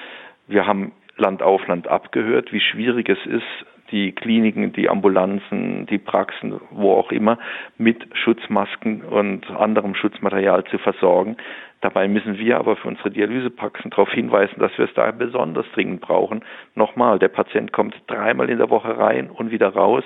Wir 0.47 0.67
haben 0.67 0.93
Land 1.17 1.43
auf 1.43 1.67
Land 1.67 1.89
abgehört, 1.89 2.53
wie 2.53 2.61
schwierig 2.61 3.09
es 3.09 3.25
ist, 3.27 3.67
die 3.91 4.13
Kliniken, 4.13 4.73
die 4.73 4.89
Ambulanzen, 4.89 5.87
die 5.87 5.99
Praxen, 5.99 6.61
wo 6.71 6.93
auch 6.93 7.13
immer, 7.13 7.39
mit 7.79 8.07
Schutzmasken 8.15 9.03
und 9.03 9.49
anderem 9.51 9.95
Schutzmaterial 9.95 10.65
zu 10.65 10.79
versorgen. 10.79 11.37
Dabei 11.81 12.09
müssen 12.09 12.39
wir 12.39 12.59
aber 12.59 12.77
für 12.77 12.89
unsere 12.89 13.11
Dialysepraxen 13.11 13.91
darauf 13.91 14.11
hinweisen, 14.11 14.59
dass 14.59 14.77
wir 14.77 14.87
es 14.87 14.95
da 14.95 15.11
besonders 15.13 15.67
dringend 15.73 16.01
brauchen. 16.01 16.45
Nochmal, 16.75 17.19
der 17.19 17.29
Patient 17.29 17.73
kommt 17.73 17.95
dreimal 18.07 18.51
in 18.51 18.59
der 18.59 18.71
Woche 18.71 18.99
rein 18.99 19.31
und 19.31 19.51
wieder 19.51 19.69
raus 19.69 20.05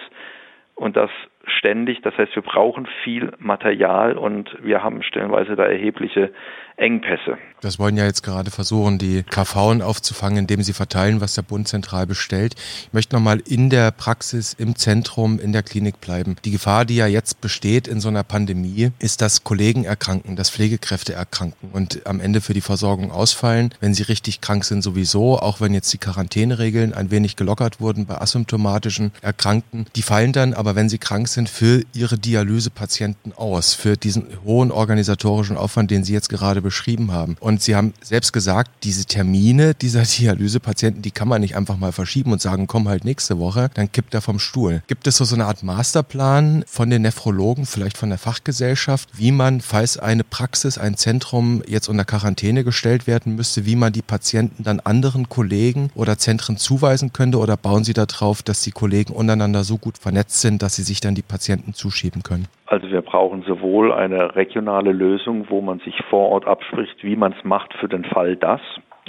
und 0.74 0.96
das 0.96 1.10
ständig. 1.46 2.00
Das 2.02 2.16
heißt, 2.16 2.34
wir 2.34 2.42
brauchen 2.42 2.86
viel 3.04 3.32
Material 3.38 4.16
und 4.16 4.56
wir 4.62 4.82
haben 4.82 5.02
stellenweise 5.02 5.56
da 5.56 5.64
erhebliche 5.64 6.32
Engpässe. 6.80 7.36
Das 7.60 7.78
wollen 7.78 7.98
ja 7.98 8.06
jetzt 8.06 8.22
gerade 8.22 8.50
versuchen, 8.50 8.96
die 8.96 9.22
KV 9.22 9.82
aufzufangen, 9.82 10.38
indem 10.38 10.62
sie 10.62 10.72
verteilen, 10.72 11.20
was 11.20 11.34
der 11.34 11.42
Bund 11.42 11.68
zentral 11.68 12.06
bestellt. 12.06 12.54
Ich 12.54 12.92
möchte 12.92 13.14
nochmal 13.14 13.42
in 13.46 13.68
der 13.68 13.90
Praxis, 13.90 14.54
im 14.54 14.76
Zentrum, 14.76 15.38
in 15.38 15.52
der 15.52 15.62
Klinik 15.62 16.00
bleiben. 16.00 16.36
Die 16.46 16.52
Gefahr, 16.52 16.86
die 16.86 16.96
ja 16.96 17.06
jetzt 17.06 17.42
besteht 17.42 17.86
in 17.86 18.00
so 18.00 18.08
einer 18.08 18.22
Pandemie, 18.22 18.92
ist, 18.98 19.20
dass 19.20 19.44
Kollegen 19.44 19.84
erkranken, 19.84 20.36
dass 20.36 20.48
Pflegekräfte 20.48 21.12
erkranken 21.12 21.68
und 21.72 22.06
am 22.06 22.18
Ende 22.18 22.40
für 22.40 22.54
die 22.54 22.62
Versorgung 22.62 23.12
ausfallen, 23.12 23.74
wenn 23.80 23.92
sie 23.92 24.04
richtig 24.04 24.40
krank 24.40 24.64
sind 24.64 24.80
sowieso, 24.80 25.38
auch 25.38 25.60
wenn 25.60 25.74
jetzt 25.74 25.92
die 25.92 25.98
Quarantäneregeln 25.98 26.94
ein 26.94 27.10
wenig 27.10 27.36
gelockert 27.36 27.78
wurden 27.78 28.06
bei 28.06 28.18
asymptomatischen 28.18 29.12
Erkrankten. 29.20 29.84
Die 29.96 30.02
fallen 30.02 30.32
dann, 30.32 30.54
aber 30.54 30.76
wenn 30.76 30.88
sie 30.88 30.98
krank 30.98 31.28
sind, 31.30 31.48
für 31.48 31.82
ihre 31.92 32.18
Dialysepatienten 32.18 33.32
aus, 33.32 33.74
für 33.74 33.96
diesen 33.96 34.26
hohen 34.44 34.70
organisatorischen 34.70 35.56
Aufwand, 35.56 35.90
den 35.90 36.04
Sie 36.04 36.12
jetzt 36.12 36.28
gerade 36.28 36.62
beschrieben 36.62 37.12
haben. 37.12 37.36
Und 37.40 37.62
Sie 37.62 37.76
haben 37.76 37.94
selbst 38.02 38.32
gesagt, 38.32 38.70
diese 38.84 39.04
Termine 39.04 39.74
dieser 39.74 40.02
Dialysepatienten, 40.18 41.02
die 41.02 41.10
kann 41.10 41.28
man 41.28 41.40
nicht 41.40 41.56
einfach 41.56 41.76
mal 41.76 41.92
verschieben 41.92 42.32
und 42.32 42.40
sagen, 42.40 42.66
komm 42.66 42.88
halt 42.88 43.04
nächste 43.04 43.38
Woche, 43.38 43.70
dann 43.74 43.90
kippt 43.90 44.14
er 44.14 44.20
vom 44.20 44.38
Stuhl. 44.38 44.82
Gibt 44.86 45.06
es 45.06 45.16
so, 45.16 45.34
eine 45.34 45.46
Art 45.46 45.62
Masterplan 45.62 46.64
von 46.66 46.90
den 46.90 47.02
Nephrologen, 47.02 47.66
vielleicht 47.66 47.96
von 47.96 48.08
der 48.08 48.18
Fachgesellschaft, 48.18 49.08
wie 49.16 49.32
man, 49.32 49.60
falls 49.60 49.96
eine 49.96 50.24
Praxis, 50.24 50.76
ein 50.76 50.96
Zentrum 50.96 51.62
jetzt 51.66 51.88
unter 51.88 52.04
Quarantäne 52.04 52.64
gestellt 52.64 53.06
werden 53.06 53.36
müsste, 53.36 53.64
wie 53.64 53.76
man 53.76 53.92
die 53.92 54.02
Patienten 54.02 54.64
dann 54.64 54.80
anderen 54.80 55.28
Kollegen 55.28 55.90
oder 55.94 56.18
Zentren 56.18 56.56
zuweisen 56.56 57.12
könnte 57.12 57.38
oder 57.38 57.56
bauen 57.56 57.84
Sie 57.84 57.92
darauf, 57.92 58.42
dass 58.42 58.62
die 58.62 58.72
Kollegen 58.72 59.12
untereinander 59.12 59.62
so 59.64 59.78
gut 59.78 59.98
vernetzt 59.98 60.40
sind, 60.40 60.62
dass 60.62 60.74
sie 60.74 60.82
sich 60.82 61.00
dann 61.00 61.14
die 61.14 61.19
Patienten 61.22 61.72
zuschieben 61.72 62.22
können? 62.22 62.46
Also 62.66 62.90
wir 62.90 63.02
brauchen 63.02 63.42
sowohl 63.42 63.92
eine 63.92 64.36
regionale 64.36 64.92
Lösung, 64.92 65.50
wo 65.50 65.60
man 65.60 65.80
sich 65.80 65.94
vor 66.08 66.28
Ort 66.30 66.46
abspricht, 66.46 67.02
wie 67.02 67.16
man 67.16 67.32
es 67.32 67.44
macht 67.44 67.74
für 67.74 67.88
den 67.88 68.04
Fall 68.04 68.36
das. 68.36 68.60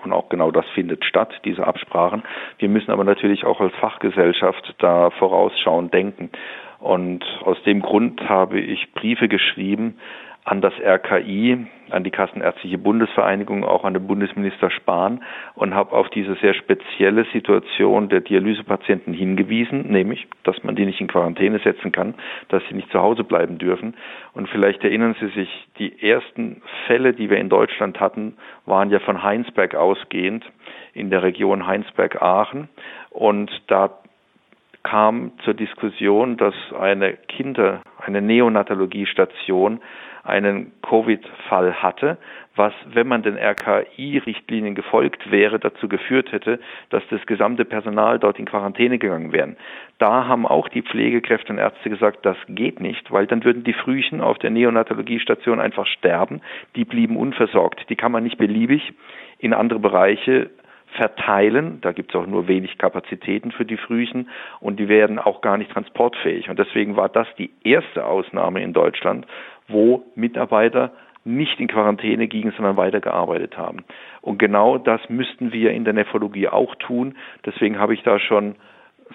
Und 0.04 0.14
auch 0.14 0.30
genau 0.30 0.50
das 0.50 0.66
findet 0.74 1.06
statt, 1.06 1.30
diese 1.46 1.66
Absprachen. 1.68 2.24
Wir 2.58 2.70
müssen 2.70 2.90
aber 2.90 3.04
natürlich 3.04 3.46
auch 3.46 3.62
als 3.62 3.74
Fachgesellschaft 3.76 4.74
da 4.80 5.12
vorausschauend 5.12 5.94
denken. 5.94 6.32
Und 6.80 7.24
aus 7.44 7.62
dem 7.64 7.84
Grund 7.84 8.28
habe 8.28 8.60
ich 8.60 8.92
Briefe 8.94 9.28
geschrieben 9.28 9.98
an 10.44 10.62
das 10.62 10.74
RKI, 10.80 11.68
an 11.92 12.04
die 12.04 12.10
Kassenärztliche 12.10 12.78
Bundesvereinigung, 12.78 13.64
auch 13.64 13.84
an 13.84 13.94
den 13.94 14.08
Bundesminister 14.08 14.72
Spahn 14.72 15.24
und 15.54 15.76
habe 15.76 15.92
auf 15.92 16.10
diese 16.10 16.36
sehr 16.36 16.56
spezielle 16.56 17.26
Situation 17.32 18.10
der 18.10 18.22
Dialysepatienten 18.22 19.14
hingewiesen, 19.14 19.92
nämlich, 19.92 20.28
dass 20.44 20.64
man 20.64 20.76
die 20.76 20.86
nicht 20.86 21.00
in 21.00 21.08
Quarantäne 21.08 21.60
setzen 21.60 21.92
kann, 21.92 22.16
dass 22.50 22.64
sie 22.68 22.76
nicht 22.76 22.92
zu 22.92 23.00
Hause 23.00 23.24
bleiben 23.24 23.60
dürfen. 23.60 23.96
Und 24.34 24.50
vielleicht 24.50 24.84
erinnern 24.84 25.16
Sie 25.20 25.28
sich, 25.28 25.50
die 25.78 26.02
ersten 26.02 26.62
Fälle, 26.88 27.14
die 27.14 27.30
wir 27.30 27.38
in 27.38 27.50
Deutschland 27.50 28.00
hatten, 28.00 28.38
waren 28.66 28.90
ja 28.90 29.00
von 29.00 29.22
Heinsberg 29.22 29.76
ausgehend 29.76 30.44
in 30.94 31.12
der 31.12 31.22
Region 31.22 31.68
Heinsberg-Aachen. 31.68 32.68
Und 33.12 33.52
da 33.68 34.00
kam 34.84 35.34
zur 35.44 35.54
Diskussion, 35.54 36.38
dass 36.38 36.56
eine 36.80 37.14
Kinder, 37.14 37.82
eine 38.00 38.22
Neonatologiestation 38.22 39.80
einen 40.24 40.72
Covid-Fall 40.82 41.82
hatte, 41.82 42.18
was, 42.56 42.74
wenn 42.86 43.08
man 43.08 43.24
den 43.24 43.38
RKI-Richtlinien 43.38 44.76
gefolgt 44.76 45.32
wäre, 45.32 45.58
dazu 45.58 45.88
geführt 45.88 46.32
hätte, 46.32 46.60
dass 46.90 47.04
das 47.10 47.26
gesamte 47.26 47.66
Personal 47.66 48.20
dort 48.20 48.40
in 48.40 48.46
Quarantäne 48.46 48.98
gegangen 48.98 49.32
wäre. 49.32 49.56
Da 49.98 50.28
haben 50.28 50.46
auch 50.46 50.68
die 50.68 50.82
Pflegekräfte 50.82 51.54
und 51.54 51.60
Ärzte 51.60 51.90
gesagt, 51.90 52.26
das 52.26 52.38
geht 52.50 52.80
nicht, 52.80 53.12
weil 53.12 53.26
dann 53.26 53.44
würden 53.44 53.64
die 53.64 53.74
Frühchen 53.74 54.22
auf 54.22 54.38
der 54.38 54.50
Neonatologiestation 54.50 55.60
einfach 55.60 55.88
sterben. 55.88 56.42
Die 56.76 56.86
blieben 56.86 57.18
unversorgt. 57.18 57.90
Die 57.90 57.96
kann 57.96 58.12
man 58.12 58.24
nicht 58.24 58.38
beliebig 58.38 58.94
in 59.40 59.54
andere 59.54 59.80
Bereiche 59.80 60.50
verteilen. 60.98 61.80
Da 61.82 61.92
gibt 61.92 62.14
es 62.14 62.20
auch 62.20 62.28
nur 62.28 62.48
wenig 62.48 62.78
Kapazitäten 62.78 63.52
für 63.52 63.66
die 63.66 63.78
Frühchen 63.78 64.30
und 64.60 64.80
die 64.80 64.88
werden 64.88 65.20
auch 65.20 65.42
gar 65.42 65.58
nicht 65.58 65.72
transportfähig. 65.72 66.50
Und 66.50 66.60
deswegen 66.60 66.96
war 66.96 67.10
das 67.10 67.28
die 67.38 67.52
erste 67.64 68.06
Ausnahme 68.06 68.62
in 68.62 68.74
Deutschland, 68.74 69.26
wo 69.72 70.04
Mitarbeiter 70.16 70.92
nicht 71.24 71.60
in 71.60 71.68
Quarantäne 71.68 72.28
gingen, 72.28 72.54
sondern 72.56 72.78
weitergearbeitet 72.78 73.58
haben. 73.58 73.84
Und 74.22 74.40
genau 74.40 74.78
das 74.78 75.02
müssten 75.10 75.52
wir 75.52 75.72
in 75.72 75.86
der 75.86 75.94
Nephrologie 75.94 76.48
auch 76.48 76.76
tun. 76.76 77.16
Deswegen 77.46 77.78
habe 77.78 77.94
ich 77.94 78.02
da 78.04 78.20
schon 78.20 78.56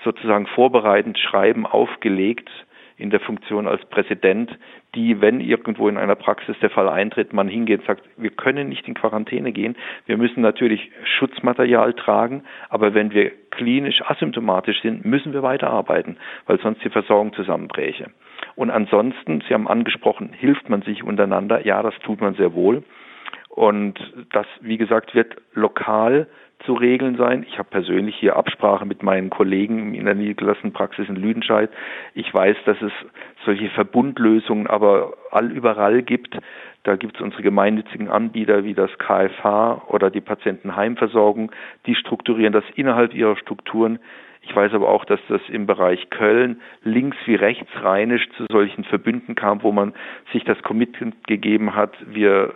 sozusagen 0.05 0.47
vorbereitend 0.47 1.19
Schreiben 1.19 1.67
aufgelegt 1.67 2.49
in 2.99 3.11
der 3.11 3.21
Funktion 3.21 3.69
als 3.69 3.85
Präsident, 3.87 4.51
die, 4.95 5.21
wenn 5.21 5.41
irgendwo 5.41 5.89
in 5.89 5.99
einer 5.99 6.15
Praxis 6.15 6.57
der 6.61 6.71
Fall 6.71 6.89
eintritt, 6.89 7.33
man 7.33 7.49
hingeht 7.49 7.81
und 7.81 7.87
sagt, 7.87 8.03
wir 8.17 8.31
können 8.31 8.69
nicht 8.69 8.89
in 8.89 8.95
Quarantäne 8.95 9.53
gehen. 9.53 9.77
Wir 10.07 10.17
müssen 10.17 10.41
natürlich 10.41 10.91
Schutzmaterial 11.05 11.93
tragen, 11.93 12.45
aber 12.71 12.95
wenn 12.95 13.13
wir 13.13 13.33
klinisch 13.51 14.03
asymptomatisch 14.03 14.81
sind, 14.81 15.05
müssen 15.05 15.33
wir 15.33 15.43
weiterarbeiten, 15.43 16.17
weil 16.47 16.59
sonst 16.61 16.83
die 16.85 16.91
Versorgung 16.91 17.33
zusammenbräche. 17.35 18.11
Und 18.55 18.71
ansonsten, 18.71 19.43
Sie 19.47 19.55
haben 19.55 19.69
angesprochen, 19.69 20.33
hilft 20.33 20.69
man 20.69 20.83
sich 20.83 21.03
untereinander. 21.03 21.67
Ja, 21.67 21.83
das 21.83 21.95
tut 22.01 22.21
man 22.21 22.35
sehr 22.35 22.55
wohl. 22.55 22.83
Und 23.57 23.99
das, 24.33 24.47
wie 24.61 24.77
gesagt, 24.77 25.15
wird 25.15 25.35
lokal 25.55 26.27
zu 26.67 26.75
regeln 26.75 27.17
sein. 27.17 27.45
Ich 27.49 27.59
habe 27.59 27.71
persönlich 27.71 28.15
hier 28.17 28.37
Absprache 28.37 28.85
mit 28.85 29.03
meinen 29.03 29.31
Kollegen 29.31 29.95
in 29.95 30.05
der 30.05 30.15
niedergelassenen 30.15 30.75
Praxis 30.75 31.09
in 31.09 31.17
Lüdenscheid. 31.17 31.71
Ich 32.15 32.33
weiß, 32.33 32.57
dass 32.67 32.81
es 32.83 32.93
solche 33.47 33.71
Verbundlösungen 33.71 34.67
aber 34.67 35.15
allüberall 35.31 36.03
gibt. 36.03 36.37
Da 36.83 36.97
gibt 36.97 37.17
es 37.17 37.23
unsere 37.23 37.43
gemeinnützigen 37.43 38.11
Anbieter 38.11 38.65
wie 38.65 38.75
das 38.75 38.91
KFH 38.99 39.85
oder 39.89 40.11
die 40.11 40.21
Patientenheimversorgung, 40.21 41.51
die 41.87 41.95
strukturieren 41.95 42.53
das 42.53 42.65
innerhalb 42.75 43.15
ihrer 43.15 43.37
Strukturen. 43.37 43.99
Ich 44.43 44.55
weiß 44.55 44.75
aber 44.75 44.89
auch, 44.89 45.07
dass 45.07 45.21
das 45.29 45.41
im 45.49 45.67
Bereich 45.67 46.11
Köln 46.11 46.61
links 46.83 47.17
wie 47.25 47.37
rechts 47.37 47.71
rheinisch 47.83 48.29
zu 48.37 48.45
solchen 48.51 48.85
Verbünden 48.85 49.35
kam, 49.35 49.63
wo 49.63 49.73
man 49.73 49.95
sich 50.33 50.45
das 50.45 50.63
Commitment 50.63 51.27
gegeben 51.27 51.75
hat, 51.75 51.95
wir 52.07 52.53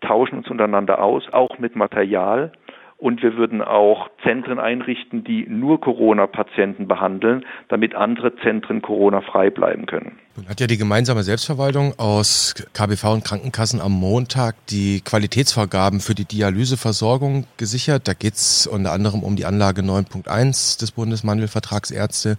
tauschen 0.00 0.38
uns 0.38 0.48
untereinander 0.48 1.02
aus, 1.02 1.24
auch 1.32 1.58
mit 1.58 1.76
Material. 1.76 2.52
Und 2.98 3.22
wir 3.22 3.36
würden 3.36 3.60
auch 3.60 4.08
Zentren 4.22 4.58
einrichten, 4.58 5.22
die 5.22 5.46
nur 5.46 5.78
Corona-Patienten 5.82 6.88
behandeln, 6.88 7.44
damit 7.68 7.94
andere 7.94 8.34
Zentren 8.36 8.80
Corona-frei 8.80 9.50
bleiben 9.50 9.84
können. 9.84 10.18
Nun 10.34 10.48
hat 10.48 10.60
ja 10.60 10.66
die 10.66 10.78
gemeinsame 10.78 11.22
Selbstverwaltung 11.22 11.92
aus 11.98 12.54
KBV 12.72 13.04
und 13.12 13.24
Krankenkassen 13.24 13.82
am 13.82 13.92
Montag 13.92 14.54
die 14.70 15.02
Qualitätsvorgaben 15.02 16.00
für 16.00 16.14
die 16.14 16.24
Dialyseversorgung 16.24 17.44
gesichert. 17.58 18.08
Da 18.08 18.14
geht 18.14 18.34
es 18.34 18.66
unter 18.66 18.92
anderem 18.92 19.22
um 19.22 19.36
die 19.36 19.44
Anlage 19.44 19.82
9.1 19.82 20.80
des 20.80 20.92
Bundesmandelvertragsärzte 20.92 22.38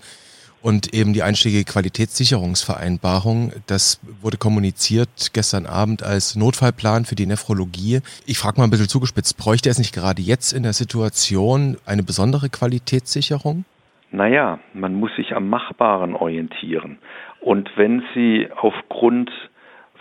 und 0.61 0.93
eben 0.93 1.13
die 1.13 1.23
einstiegige 1.23 1.63
Qualitätssicherungsvereinbarung. 1.63 3.53
Das 3.67 3.99
wurde 4.21 4.37
kommuniziert 4.37 5.31
gestern 5.33 5.65
Abend 5.65 6.03
als 6.03 6.35
Notfallplan 6.35 7.05
für 7.05 7.15
die 7.15 7.25
Nephrologie. 7.25 8.01
Ich 8.25 8.37
frage 8.37 8.57
mal 8.57 8.65
ein 8.65 8.69
bisschen 8.69 8.89
zugespitzt, 8.89 9.37
bräuchte 9.37 9.69
es 9.69 9.77
nicht 9.77 9.93
gerade 9.93 10.21
jetzt 10.21 10.53
in 10.53 10.63
der 10.63 10.73
Situation 10.73 11.77
eine 11.85 12.03
besondere 12.03 12.49
Qualitätssicherung? 12.49 13.65
Naja, 14.11 14.59
man 14.73 14.95
muss 14.95 15.15
sich 15.15 15.35
am 15.35 15.49
Machbaren 15.49 16.15
orientieren. 16.15 16.97
Und 17.41 17.69
wenn 17.75 18.03
Sie 18.13 18.47
aufgrund 18.55 19.31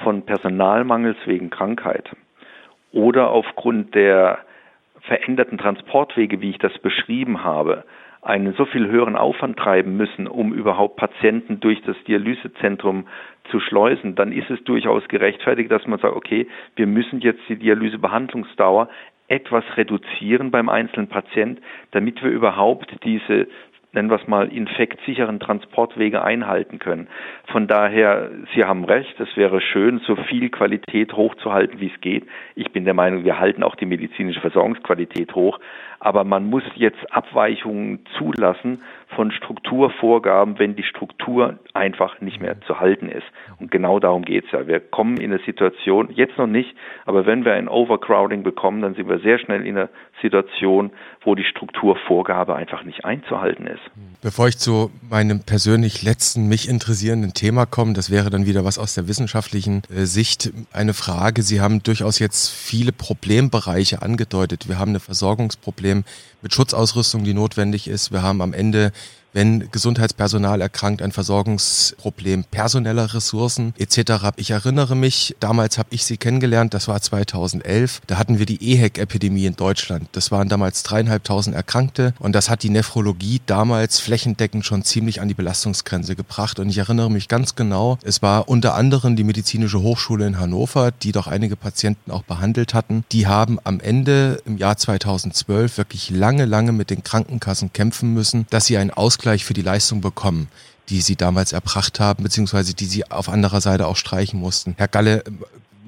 von 0.02 0.22
Personalmangels 0.22 1.16
wegen 1.26 1.50
Krankheit 1.50 2.08
oder 2.92 3.30
aufgrund 3.30 3.94
der 3.94 4.38
veränderten 5.02 5.58
Transportwege, 5.58 6.40
wie 6.40 6.50
ich 6.50 6.58
das 6.58 6.76
beschrieben 6.78 7.44
habe, 7.44 7.84
einen 8.26 8.54
so 8.54 8.64
viel 8.64 8.88
höheren 8.88 9.14
Aufwand 9.16 9.56
treiben 9.56 9.96
müssen, 9.96 10.26
um 10.26 10.52
überhaupt 10.52 10.96
Patienten 10.96 11.60
durch 11.60 11.80
das 11.82 11.96
Dialysezentrum 12.08 13.06
zu 13.50 13.60
schleusen, 13.60 14.16
dann 14.16 14.32
ist 14.32 14.50
es 14.50 14.62
durchaus 14.64 15.06
gerechtfertigt, 15.06 15.70
dass 15.70 15.86
man 15.86 16.00
sagt, 16.00 16.16
okay, 16.16 16.48
wir 16.74 16.88
müssen 16.88 17.20
jetzt 17.20 17.40
die 17.48 17.56
Dialysebehandlungsdauer 17.56 18.88
etwas 19.28 19.64
reduzieren 19.76 20.50
beim 20.50 20.68
einzelnen 20.68 21.08
Patient, 21.08 21.60
damit 21.92 22.22
wir 22.22 22.30
überhaupt 22.30 22.92
diese 23.04 23.46
nennen 23.96 24.10
wir 24.10 24.20
es 24.20 24.28
mal, 24.28 24.48
infektsicheren 24.48 25.40
Transportwege 25.40 26.22
einhalten 26.22 26.78
können. 26.78 27.08
Von 27.50 27.66
daher, 27.66 28.30
Sie 28.54 28.64
haben 28.64 28.84
recht, 28.84 29.18
es 29.18 29.36
wäre 29.36 29.60
schön, 29.60 29.98
so 30.06 30.14
viel 30.14 30.50
Qualität 30.50 31.14
hochzuhalten, 31.14 31.80
wie 31.80 31.90
es 31.92 32.00
geht. 32.00 32.26
Ich 32.54 32.70
bin 32.70 32.84
der 32.84 32.94
Meinung, 32.94 33.24
wir 33.24 33.40
halten 33.40 33.64
auch 33.64 33.74
die 33.74 33.86
medizinische 33.86 34.40
Versorgungsqualität 34.40 35.34
hoch, 35.34 35.58
aber 35.98 36.24
man 36.24 36.48
muss 36.48 36.62
jetzt 36.74 37.12
Abweichungen 37.12 38.04
zulassen 38.18 38.82
von 39.14 39.30
Strukturvorgaben, 39.32 40.58
wenn 40.58 40.76
die 40.76 40.82
Struktur 40.82 41.58
einfach 41.72 42.20
nicht 42.20 42.40
mehr 42.40 42.60
zu 42.62 42.80
halten 42.80 43.08
ist. 43.08 43.26
Und 43.58 43.70
genau 43.70 43.98
darum 43.98 44.22
geht 44.22 44.44
es 44.44 44.52
ja. 44.52 44.66
Wir 44.66 44.80
kommen 44.80 45.16
in 45.16 45.32
eine 45.32 45.42
Situation, 45.42 46.10
jetzt 46.12 46.36
noch 46.38 46.46
nicht, 46.46 46.76
aber 47.06 47.26
wenn 47.26 47.44
wir 47.44 47.54
ein 47.54 47.68
Overcrowding 47.68 48.42
bekommen, 48.42 48.82
dann 48.82 48.94
sind 48.94 49.08
wir 49.08 49.18
sehr 49.20 49.38
schnell 49.38 49.66
in 49.66 49.78
einer 49.78 49.88
Situation, 50.22 50.90
wo 51.22 51.34
die 51.34 51.44
Strukturvorgabe 51.44 52.54
einfach 52.54 52.84
nicht 52.84 53.04
einzuhalten 53.04 53.66
ist. 53.66 53.82
Bevor 54.22 54.48
ich 54.48 54.58
zu 54.58 54.90
meinem 55.08 55.40
persönlich 55.40 56.02
letzten, 56.02 56.48
mich 56.48 56.68
interessierenden 56.68 57.34
Thema 57.34 57.66
komme, 57.66 57.92
das 57.92 58.10
wäre 58.10 58.30
dann 58.30 58.46
wieder 58.46 58.64
was 58.64 58.78
aus 58.78 58.94
der 58.94 59.08
wissenschaftlichen 59.08 59.82
äh, 59.90 60.04
Sicht, 60.04 60.52
eine 60.72 60.94
Frage. 60.94 61.42
Sie 61.42 61.60
haben 61.60 61.82
durchaus 61.82 62.18
jetzt 62.18 62.50
viele 62.50 62.92
Problembereiche 62.92 64.02
angedeutet. 64.02 64.68
Wir 64.68 64.78
haben 64.78 64.94
ein 64.94 65.00
Versorgungsproblem 65.00 66.04
mit 66.42 66.54
Schutzausrüstung, 66.54 67.24
die 67.24 67.34
notwendig 67.34 67.88
ist. 67.88 68.12
Wir 68.12 68.22
haben 68.22 68.40
am 68.40 68.52
Ende 68.52 68.92
wenn 69.36 69.70
Gesundheitspersonal 69.70 70.62
erkrankt, 70.62 71.02
ein 71.02 71.12
Versorgungsproblem 71.12 72.44
personeller 72.44 73.12
Ressourcen 73.12 73.74
etc. 73.76 74.30
Ich 74.36 74.50
erinnere 74.50 74.96
mich, 74.96 75.36
damals 75.40 75.76
habe 75.76 75.90
ich 75.90 76.06
Sie 76.06 76.16
kennengelernt, 76.16 76.72
das 76.72 76.88
war 76.88 77.02
2011, 77.02 78.00
da 78.06 78.16
hatten 78.16 78.38
wir 78.38 78.46
die 78.46 78.72
EHEC-Epidemie 78.72 79.44
in 79.44 79.54
Deutschland. 79.54 80.08
Das 80.12 80.30
waren 80.30 80.48
damals 80.48 80.84
dreieinhalbtausend 80.84 81.54
Erkrankte 81.54 82.14
und 82.18 82.32
das 82.32 82.48
hat 82.48 82.62
die 82.62 82.70
Nephrologie 82.70 83.42
damals 83.44 84.00
flächendeckend 84.00 84.64
schon 84.64 84.84
ziemlich 84.84 85.20
an 85.20 85.28
die 85.28 85.34
Belastungsgrenze 85.34 86.16
gebracht. 86.16 86.58
Und 86.58 86.70
ich 86.70 86.78
erinnere 86.78 87.10
mich 87.10 87.28
ganz 87.28 87.54
genau, 87.54 87.98
es 88.04 88.22
war 88.22 88.48
unter 88.48 88.74
anderem 88.74 89.16
die 89.16 89.24
Medizinische 89.24 89.82
Hochschule 89.82 90.26
in 90.26 90.40
Hannover, 90.40 90.92
die 90.92 91.12
doch 91.12 91.26
einige 91.26 91.56
Patienten 91.56 92.10
auch 92.10 92.22
behandelt 92.22 92.72
hatten. 92.72 93.04
Die 93.12 93.26
haben 93.26 93.58
am 93.64 93.80
Ende 93.80 94.40
im 94.46 94.56
Jahr 94.56 94.78
2012 94.78 95.76
wirklich 95.76 96.08
lange, 96.08 96.46
lange 96.46 96.72
mit 96.72 96.88
den 96.88 97.02
Krankenkassen 97.02 97.74
kämpfen 97.74 98.14
müssen, 98.14 98.46
dass 98.48 98.64
sie 98.64 98.78
einen 98.78 98.92
Ausgleich 98.92 99.25
Ausgleich 99.26 99.44
für 99.44 99.54
die 99.54 99.62
Leistung 99.62 100.00
bekommen, 100.00 100.46
die 100.88 101.00
sie 101.00 101.16
damals 101.16 101.52
erbracht 101.52 101.98
haben, 101.98 102.22
beziehungsweise 102.22 102.76
die 102.76 102.84
sie 102.84 103.10
auf 103.10 103.28
anderer 103.28 103.60
Seite 103.60 103.88
auch 103.88 103.96
streichen 103.96 104.38
mussten. 104.38 104.76
Herr 104.78 104.86
Galle, 104.86 105.24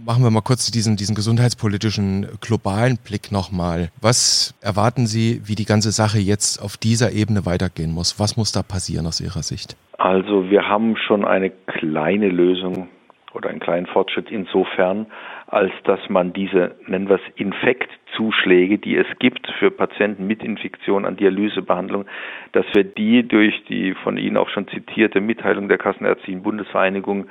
machen 0.05 0.25
wir 0.25 0.31
mal 0.33 0.41
kurz 0.41 0.69
diesen, 0.73 0.97
diesen 0.97 1.15
gesundheitspolitischen 1.15 2.27
globalen 2.41 2.99
Blick 2.99 3.31
nochmal. 3.31 3.91
Was 4.01 4.57
erwarten 4.61 5.07
Sie, 5.07 5.41
wie 5.45 5.55
die 5.55 5.67
ganze 5.67 5.93
Sache 5.93 6.19
jetzt 6.19 6.61
auf 6.61 6.77
dieser 6.77 7.13
Ebene 7.13 7.47
weitergehen 7.47 7.93
muss? 7.93 8.19
Was 8.19 8.37
muss 8.37 8.51
da 8.51 8.65
passieren 8.65 9.07
aus 9.07 9.21
Ihrer 9.21 9.45
Sicht? 9.45 9.77
Also 9.99 10.51
wir 10.51 10.69
haben 10.69 10.97
schon 10.97 11.25
eine 11.25 11.51
kleine 11.51 12.31
Lösung 12.31 12.89
oder 13.35 13.51
einen 13.51 13.61
kleinen 13.61 13.87
Fortschritt 13.87 14.33
insofern, 14.33 15.07
als 15.49 15.73
dass 15.85 16.01
man 16.11 16.35
diese, 16.35 16.77
nennen 16.87 17.09
wir 17.09 17.17
es, 17.17 17.35
Infektzuschläge, 17.37 18.79
die 18.79 18.97
es 18.97 19.07
gibt 19.19 19.51
für 19.59 19.71
Patienten 19.71 20.27
mit 20.27 20.45
Infektion 20.45 21.07
an 21.07 21.17
Dialysebehandlung, 21.17 22.05
dass 22.53 22.67
wir 22.75 22.85
die 22.85 23.27
durch 23.27 23.65
die 23.65 23.95
von 23.95 24.19
Ihnen 24.19 24.37
auch 24.37 24.51
schon 24.51 24.69
zitierte 24.69 25.21
Mitteilung 25.21 25.69
der 25.69 25.79
Kassenärztlichen 25.79 26.43
Bundesvereinigung 26.43 27.29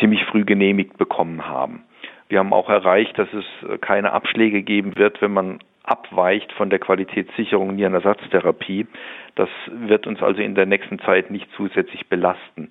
ziemlich 0.00 0.24
früh 0.24 0.44
genehmigt 0.44 0.98
bekommen 0.98 1.46
haben. 1.46 1.84
Wir 2.28 2.40
haben 2.40 2.52
auch 2.52 2.68
erreicht, 2.68 3.16
dass 3.18 3.28
es 3.32 3.80
keine 3.80 4.12
Abschläge 4.12 4.62
geben 4.62 4.96
wird, 4.96 5.22
wenn 5.22 5.32
man 5.32 5.58
abweicht 5.84 6.50
von 6.52 6.70
der 6.70 6.78
Qualitätssicherung 6.78 7.76
Nierenersatztherapie. 7.76 8.86
Das 9.34 9.48
wird 9.66 10.06
uns 10.06 10.22
also 10.22 10.40
in 10.40 10.54
der 10.54 10.66
nächsten 10.66 10.98
Zeit 11.00 11.30
nicht 11.30 11.48
zusätzlich 11.56 12.08
belasten. 12.08 12.70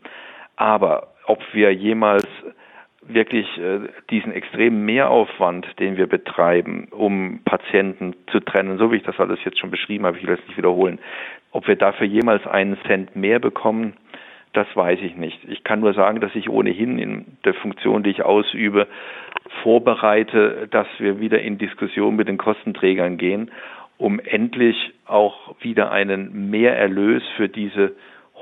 Aber 0.56 1.10
ob 1.28 1.42
wir 1.54 1.74
jemals 1.74 2.28
wirklich 3.02 3.48
äh, 3.58 3.80
diesen 4.10 4.32
extremen 4.32 4.86
Mehraufwand, 4.86 5.68
den 5.80 5.98
wir 5.98 6.08
betreiben, 6.08 6.88
um 6.92 7.42
Patienten 7.44 8.16
zu 8.32 8.40
trennen, 8.40 8.78
so 8.78 8.92
wie 8.92 8.98
ich 8.98 9.04
das 9.04 9.20
alles 9.20 9.40
jetzt 9.44 9.60
schon 9.60 9.72
beschrieben 9.72 10.06
habe, 10.06 10.18
ich 10.18 10.28
will 10.28 10.36
es 10.36 10.48
nicht 10.48 10.58
wiederholen, 10.58 11.00
ob 11.52 11.68
wir 11.68 11.76
dafür 11.76 12.08
jemals 12.08 12.46
einen 12.48 12.78
Cent 12.88 13.16
mehr 13.16 13.40
bekommen, 13.40 13.94
das 14.54 14.68
weiß 14.76 15.00
ich 15.02 15.16
nicht. 15.16 15.40
Ich 15.48 15.64
kann 15.64 15.80
nur 15.80 15.94
sagen, 15.94 16.20
dass 16.20 16.36
ich 16.36 16.50
ohnehin 16.50 17.00
in 17.00 17.38
der 17.46 17.54
Funktion, 17.54 18.04
die 18.04 18.10
ich 18.10 18.24
ausübe, 18.24 18.88
vorbereite, 19.64 20.68
dass 20.70 20.88
wir 20.98 21.20
wieder 21.20 21.42
in 21.42 21.58
Diskussion 21.58 22.16
mit 22.16 22.28
den 22.28 22.38
Kostenträgern 22.38 23.18
gehen, 23.18 23.50
um 23.98 24.20
endlich 24.20 24.76
auch 25.06 25.56
wieder 25.62 25.92
einen 25.92 26.50
Mehrerlös 26.50 27.24
für 27.38 27.48
diese 27.48 27.94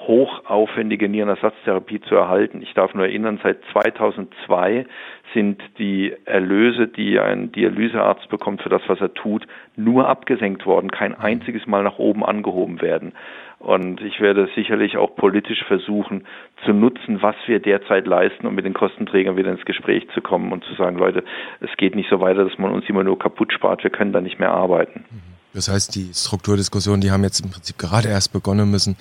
hochaufwendige 0.08 1.10
Nierenersatztherapie 1.10 2.02
zu 2.02 2.16
erhalten. 2.16 2.62
Ich 2.62 2.74
darf 2.74 2.94
nur 2.94 3.06
erinnern, 3.06 3.40
seit 3.44 3.60
2002 3.72 4.86
sind 5.34 5.62
die 5.78 6.14
Erlöse, 6.26 6.88
die 6.88 7.20
ein 7.20 7.52
Dialysearzt 7.52 8.30
bekommt 8.30 8.62
für 8.62 8.70
das, 8.70 8.82
was 8.88 9.00
er 9.00 9.14
tut, 9.14 9.46
nur 9.76 10.08
abgesenkt 10.08 10.66
worden, 10.66 10.92
kein 10.92 11.16
einziges 11.16 11.68
Mal 11.68 11.84
nach 11.84 12.00
oben 12.00 12.26
angehoben 12.26 12.82
werden. 12.82 13.14
Und 13.60 14.00
ich 14.02 14.22
werde 14.22 14.50
sicherlich 14.56 14.96
auch 14.98 15.16
politisch 15.16 15.64
versuchen 15.66 16.26
zu 16.66 16.72
nutzen, 16.72 17.22
was 17.22 17.36
wir 17.46 17.60
derzeit 17.60 18.08
leisten, 18.08 18.48
um 18.48 18.56
mit 18.56 18.66
den 18.66 18.74
Kostenträgern 18.74 19.36
wieder 19.36 19.52
ins 19.52 19.66
Gespräch 19.66 20.08
zu 20.14 20.22
kommen 20.22 20.54
und 20.54 20.64
zu 20.64 20.74
sagen, 20.76 20.98
Leute, 20.98 21.24
es 21.60 21.70
geht 21.78 21.94
nicht 21.96 22.10
so 22.10 22.22
weiter, 22.22 22.46
dass 22.46 22.58
man 22.58 22.72
uns 22.72 22.88
immer 22.88 23.04
nur 23.04 23.20
kaputt 23.20 23.52
spart, 23.52 23.84
wir 23.84 23.92
können 23.92 24.14
da 24.14 24.22
nicht 24.22 24.40
mehr 24.40 24.52
arbeiten. 24.52 25.04
Das 25.54 25.68
heißt, 25.68 25.96
die 25.96 26.12
Strukturdiskussionen, 26.14 27.02
die 27.02 27.12
haben 27.12 27.24
jetzt 27.24 27.42
im 27.42 27.52
Prinzip 27.52 27.78
gerade 27.78 28.08
erst 28.08 28.32
begonnen 28.32 28.72
müssen 28.72 28.96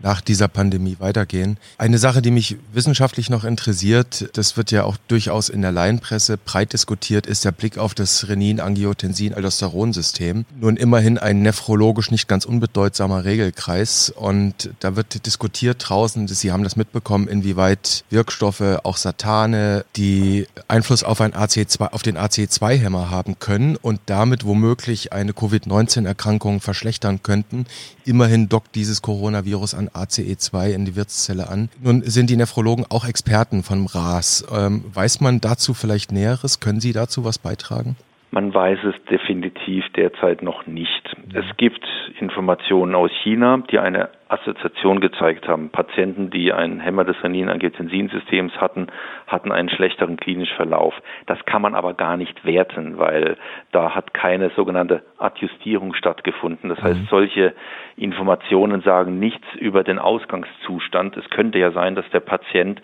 nach 0.00 0.20
dieser 0.20 0.48
Pandemie 0.48 0.96
weitergehen. 0.98 1.58
Eine 1.78 1.98
Sache, 1.98 2.20
die 2.22 2.30
mich 2.30 2.56
wissenschaftlich 2.72 3.30
noch 3.30 3.44
interessiert, 3.44 4.28
das 4.34 4.56
wird 4.56 4.70
ja 4.70 4.84
auch 4.84 4.96
durchaus 5.08 5.48
in 5.48 5.62
der 5.62 5.72
Laienpresse 5.72 6.38
breit 6.38 6.72
diskutiert, 6.72 7.26
ist 7.26 7.44
der 7.44 7.52
Blick 7.52 7.78
auf 7.78 7.94
das 7.94 8.28
Renin-Angiotensin-Aldosteron-System. 8.28 10.44
Nun 10.60 10.76
immerhin 10.76 11.18
ein 11.18 11.42
nephrologisch 11.42 12.10
nicht 12.10 12.28
ganz 12.28 12.44
unbedeutsamer 12.44 13.24
Regelkreis 13.24 14.10
und 14.10 14.70
da 14.80 14.96
wird 14.96 15.26
diskutiert 15.26 15.88
draußen, 15.88 16.28
Sie 16.28 16.50
haben 16.50 16.64
das 16.64 16.76
mitbekommen, 16.76 17.28
inwieweit 17.28 18.04
Wirkstoffe, 18.10 18.80
auch 18.84 18.96
Satane, 18.96 19.84
die 19.96 20.46
Einfluss 20.68 21.04
auf, 21.04 21.20
ein 21.20 21.32
AC2, 21.32 21.92
auf 21.92 22.02
den 22.02 22.16
AC2-Hämmer 22.16 23.10
haben 23.10 23.38
können 23.38 23.76
und 23.76 24.00
damit 24.06 24.44
womöglich 24.44 25.12
eine 25.12 25.32
Covid-19-Erkrankung 25.32 26.60
verschlechtern 26.60 27.22
könnten. 27.22 27.66
Immerhin 28.04 28.48
dockt 28.48 28.74
dieses 28.74 29.02
Coronavirus 29.02 29.74
an 29.74 29.88
ACE2 29.94 30.70
in 30.70 30.84
die 30.84 30.96
Wirtszelle 30.96 31.48
an. 31.48 31.68
Nun 31.80 32.02
sind 32.04 32.30
die 32.30 32.36
Nephrologen 32.36 32.86
auch 32.88 33.04
Experten 33.04 33.62
von 33.62 33.86
RAS. 33.86 34.44
Ähm, 34.52 34.84
weiß 34.92 35.20
man 35.20 35.40
dazu 35.40 35.74
vielleicht 35.74 36.12
Näheres? 36.12 36.60
Können 36.60 36.80
Sie 36.80 36.92
dazu 36.92 37.24
was 37.24 37.38
beitragen? 37.38 37.96
Man 38.34 38.54
weiß 38.54 38.78
es 38.84 38.94
definitiv 39.10 39.84
derzeit 39.94 40.42
noch 40.42 40.66
nicht. 40.66 41.16
Es 41.34 41.44
gibt 41.58 41.86
Informationen 42.18 42.94
aus 42.94 43.10
China, 43.22 43.58
die 43.70 43.78
eine 43.78 44.08
Assoziation 44.28 45.00
gezeigt 45.00 45.46
haben. 45.46 45.68
Patienten, 45.68 46.30
die 46.30 46.50
ein 46.50 46.80
Hämmer 46.80 47.04
des 47.04 47.22
Renin-Angiotensin-Systems 47.22 48.58
hatten, 48.58 48.86
hatten 49.26 49.52
einen 49.52 49.68
schlechteren 49.68 50.16
klinischen 50.16 50.56
Verlauf. 50.56 50.94
Das 51.26 51.44
kann 51.44 51.60
man 51.60 51.74
aber 51.74 51.92
gar 51.92 52.16
nicht 52.16 52.42
werten, 52.46 52.96
weil 52.96 53.36
da 53.70 53.94
hat 53.94 54.14
keine 54.14 54.48
sogenannte 54.56 55.02
Adjustierung 55.18 55.92
stattgefunden. 55.92 56.70
Das 56.70 56.82
heißt, 56.82 57.00
mhm. 57.00 57.08
solche 57.10 57.52
Informationen 57.96 58.80
sagen 58.80 59.18
nichts 59.18 59.46
über 59.58 59.84
den 59.84 59.98
Ausgangszustand. 59.98 61.18
Es 61.18 61.28
könnte 61.28 61.58
ja 61.58 61.70
sein, 61.72 61.96
dass 61.96 62.08
der 62.08 62.20
Patient, 62.20 62.80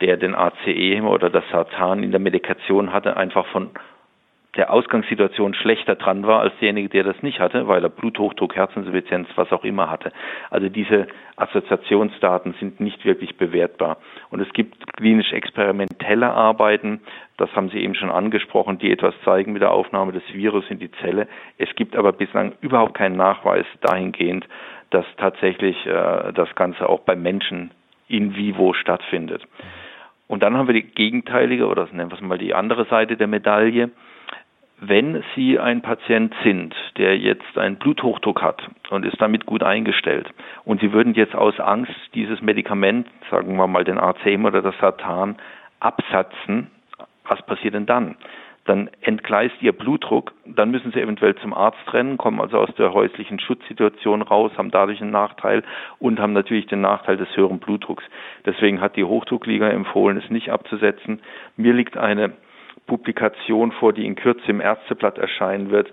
der 0.00 0.16
den 0.16 0.34
ACE 0.34 1.02
oder 1.02 1.28
das 1.28 1.44
Satan 1.52 2.02
in 2.02 2.12
der 2.12 2.20
Medikation 2.20 2.94
hatte, 2.94 3.18
einfach 3.18 3.44
von 3.48 3.72
der 4.56 4.72
Ausgangssituation 4.72 5.54
schlechter 5.54 5.94
dran 5.94 6.26
war 6.26 6.40
als 6.40 6.52
derjenige, 6.60 6.88
der 6.88 7.04
das 7.04 7.22
nicht 7.22 7.40
hatte, 7.40 7.68
weil 7.68 7.82
er 7.82 7.90
Bluthochdruck, 7.90 8.56
Herzinsuffizienz, 8.56 9.28
was 9.36 9.52
auch 9.52 9.64
immer 9.64 9.90
hatte. 9.90 10.12
Also 10.50 10.68
diese 10.68 11.06
Assoziationsdaten 11.36 12.54
sind 12.58 12.80
nicht 12.80 13.04
wirklich 13.04 13.36
bewertbar. 13.36 13.98
Und 14.30 14.40
es 14.40 14.52
gibt 14.52 14.96
klinisch 14.96 15.32
experimentelle 15.32 16.30
Arbeiten, 16.30 17.00
das 17.36 17.54
haben 17.54 17.68
Sie 17.68 17.78
eben 17.78 17.94
schon 17.94 18.10
angesprochen, 18.10 18.78
die 18.78 18.90
etwas 18.90 19.14
zeigen 19.24 19.52
mit 19.52 19.60
der 19.60 19.72
Aufnahme 19.72 20.12
des 20.12 20.22
Virus 20.32 20.64
in 20.70 20.78
die 20.78 20.90
Zelle. 21.02 21.28
Es 21.58 21.68
gibt 21.74 21.94
aber 21.94 22.12
bislang 22.12 22.52
überhaupt 22.62 22.94
keinen 22.94 23.16
Nachweis 23.16 23.66
dahingehend, 23.82 24.46
dass 24.90 25.04
tatsächlich 25.18 25.86
äh, 25.86 26.32
das 26.32 26.54
Ganze 26.54 26.88
auch 26.88 27.00
bei 27.00 27.14
Menschen 27.14 27.72
in 28.08 28.36
vivo 28.36 28.72
stattfindet. 28.72 29.42
Und 30.28 30.42
dann 30.42 30.56
haben 30.56 30.66
wir 30.66 30.74
die 30.74 30.82
gegenteilige, 30.82 31.66
oder 31.66 31.86
nennen 31.92 32.10
wir 32.10 32.16
es 32.16 32.22
mal 32.22 32.38
die 32.38 32.54
andere 32.54 32.86
Seite 32.86 33.16
der 33.16 33.26
Medaille 33.26 33.90
Wenn 34.78 35.24
Sie 35.34 35.58
ein 35.58 35.80
Patient 35.80 36.34
sind, 36.44 36.74
der 36.98 37.16
jetzt 37.16 37.56
einen 37.56 37.76
Bluthochdruck 37.76 38.42
hat 38.42 38.62
und 38.90 39.06
ist 39.06 39.20
damit 39.20 39.46
gut 39.46 39.62
eingestellt 39.62 40.28
und 40.64 40.80
Sie 40.80 40.92
würden 40.92 41.14
jetzt 41.14 41.34
aus 41.34 41.58
Angst 41.58 41.94
dieses 42.14 42.42
Medikament, 42.42 43.08
sagen 43.30 43.56
wir 43.56 43.66
mal 43.66 43.84
den 43.84 43.98
ACM 43.98 44.44
oder 44.44 44.60
das 44.60 44.76
Satan, 44.78 45.36
absatzen, 45.80 46.70
was 47.26 47.40
passiert 47.46 47.72
denn 47.72 47.86
dann? 47.86 48.16
Dann 48.66 48.90
entgleist 49.00 49.54
Ihr 49.62 49.72
Blutdruck, 49.72 50.34
dann 50.44 50.70
müssen 50.70 50.92
Sie 50.92 51.00
eventuell 51.00 51.36
zum 51.36 51.54
Arzt 51.54 51.94
rennen, 51.94 52.18
kommen 52.18 52.40
also 52.40 52.58
aus 52.58 52.74
der 52.74 52.92
häuslichen 52.92 53.40
Schutzsituation 53.40 54.20
raus, 54.20 54.52
haben 54.58 54.70
dadurch 54.70 55.00
einen 55.00 55.12
Nachteil 55.12 55.62
und 55.98 56.20
haben 56.20 56.34
natürlich 56.34 56.66
den 56.66 56.82
Nachteil 56.82 57.16
des 57.16 57.34
höheren 57.34 57.60
Blutdrucks. 57.60 58.04
Deswegen 58.44 58.82
hat 58.82 58.96
die 58.96 59.04
Hochdruckliga 59.04 59.68
empfohlen, 59.68 60.18
es 60.18 60.28
nicht 60.30 60.50
abzusetzen. 60.50 61.22
Mir 61.56 61.72
liegt 61.72 61.96
eine 61.96 62.32
Publikation 62.86 63.72
vor, 63.72 63.92
die 63.92 64.06
in 64.06 64.14
Kürze 64.14 64.48
im 64.48 64.60
Ärzteblatt 64.60 65.18
erscheinen 65.18 65.70
wird. 65.70 65.92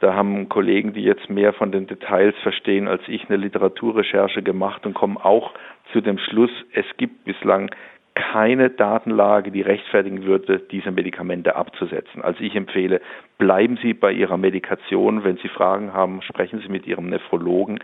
Da 0.00 0.14
haben 0.14 0.48
Kollegen, 0.48 0.92
die 0.92 1.02
jetzt 1.02 1.30
mehr 1.30 1.52
von 1.52 1.72
den 1.72 1.86
Details 1.86 2.34
verstehen 2.42 2.88
als 2.88 3.02
ich, 3.06 3.28
eine 3.28 3.38
Literaturrecherche 3.38 4.42
gemacht 4.42 4.84
und 4.84 4.94
kommen 4.94 5.16
auch 5.16 5.52
zu 5.92 6.00
dem 6.00 6.18
Schluss, 6.18 6.50
es 6.72 6.84
gibt 6.96 7.24
bislang 7.24 7.70
keine 8.14 8.70
Datenlage, 8.70 9.50
die 9.50 9.62
rechtfertigen 9.62 10.24
würde, 10.24 10.60
diese 10.60 10.90
Medikamente 10.92 11.56
abzusetzen. 11.56 12.22
Also 12.22 12.42
ich 12.42 12.54
empfehle, 12.54 13.00
bleiben 13.38 13.76
Sie 13.82 13.92
bei 13.92 14.12
Ihrer 14.12 14.36
Medikation. 14.36 15.24
Wenn 15.24 15.36
Sie 15.38 15.48
Fragen 15.48 15.92
haben, 15.92 16.22
sprechen 16.22 16.60
Sie 16.60 16.68
mit 16.68 16.86
Ihrem 16.86 17.08
Nephrologen. 17.08 17.80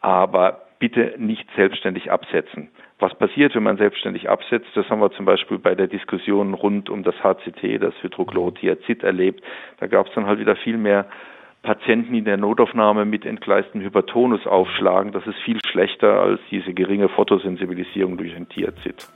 Aber 0.00 0.62
bitte 0.80 1.14
nicht 1.18 1.46
selbstständig 1.54 2.10
absetzen. 2.10 2.70
Was 2.98 3.14
passiert, 3.16 3.54
wenn 3.54 3.62
man 3.62 3.76
selbstständig 3.76 4.28
absetzt? 4.28 4.68
Das 4.74 4.88
haben 4.90 5.00
wir 5.00 5.12
zum 5.12 5.24
Beispiel 5.24 5.58
bei 5.58 5.74
der 5.74 5.86
Diskussion 5.86 6.54
rund 6.54 6.90
um 6.90 7.04
das 7.04 7.14
HCT, 7.22 7.80
das 7.80 7.94
Hydrochlorothiazid, 8.02 9.04
erlebt. 9.04 9.44
Da 9.78 9.86
gab 9.86 10.08
es 10.08 10.14
dann 10.14 10.26
halt 10.26 10.40
wieder 10.40 10.56
viel 10.56 10.76
mehr 10.76 11.06
Patienten, 11.62 12.12
die 12.12 12.18
in 12.18 12.24
der 12.24 12.38
Notaufnahme 12.38 13.04
mit 13.04 13.26
entgleistem 13.26 13.82
Hypertonus 13.82 14.46
aufschlagen. 14.46 15.12
Das 15.12 15.26
ist 15.26 15.36
viel 15.44 15.58
schlechter 15.70 16.20
als 16.20 16.40
diese 16.50 16.72
geringe 16.72 17.08
Photosensibilisierung 17.10 18.16
durch 18.16 18.34
ein 18.34 18.48
Thiazid. 18.48 19.06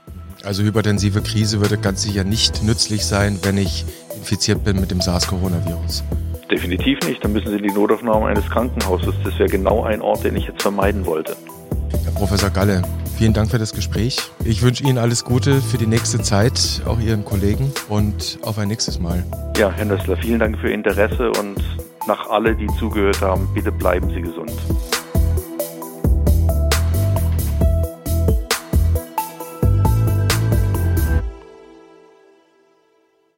Also 0.43 0.63
hypertensive 0.63 1.21
Krise 1.21 1.59
würde 1.59 1.81
ganz 1.81 2.03
sicher 2.03 2.23
nicht 2.23 2.63
nützlich 2.63 3.05
sein, 3.05 3.39
wenn 3.43 3.57
ich 3.57 3.83
infiziert 4.15 4.63
bin 4.63 4.79
mit 4.79 4.91
dem 4.91 5.01
SARS-Coronavirus. 5.01 6.03
Definitiv 6.51 6.99
nicht. 7.07 7.23
Dann 7.23 7.33
müssen 7.33 7.49
Sie 7.49 7.57
in 7.57 7.63
die 7.63 7.73
Notaufnahme 7.73 8.27
eines 8.27 8.47
Krankenhauses. 8.49 9.15
Das 9.23 9.37
wäre 9.39 9.49
genau 9.49 9.83
ein 9.83 10.01
Ort, 10.01 10.23
den 10.23 10.35
ich 10.35 10.45
jetzt 10.45 10.61
vermeiden 10.61 11.05
wollte. 11.05 11.35
Herr 12.05 12.13
Professor 12.13 12.51
Galle, 12.51 12.83
vielen 13.17 13.33
Dank 13.33 13.49
für 13.49 13.57
das 13.57 13.73
Gespräch. 13.73 14.19
Ich 14.43 14.61
wünsche 14.61 14.83
Ihnen 14.83 14.99
alles 14.99 15.25
Gute 15.25 15.59
für 15.59 15.79
die 15.79 15.87
nächste 15.87 16.21
Zeit, 16.21 16.83
auch 16.85 16.99
Ihren 16.99 17.25
Kollegen 17.25 17.73
und 17.89 18.37
auf 18.43 18.59
ein 18.59 18.67
nächstes 18.67 18.99
Mal. 18.99 19.23
Ja, 19.57 19.71
Herr 19.71 19.85
Nössler, 19.85 20.15
vielen 20.15 20.39
Dank 20.39 20.59
für 20.59 20.67
Ihr 20.67 20.75
Interesse 20.75 21.31
und 21.31 21.57
nach 22.07 22.29
alle, 22.29 22.55
die 22.55 22.67
zugehört 22.77 23.21
haben, 23.21 23.49
bitte 23.55 23.71
bleiben 23.71 24.11
Sie 24.11 24.21
gesund. 24.21 24.53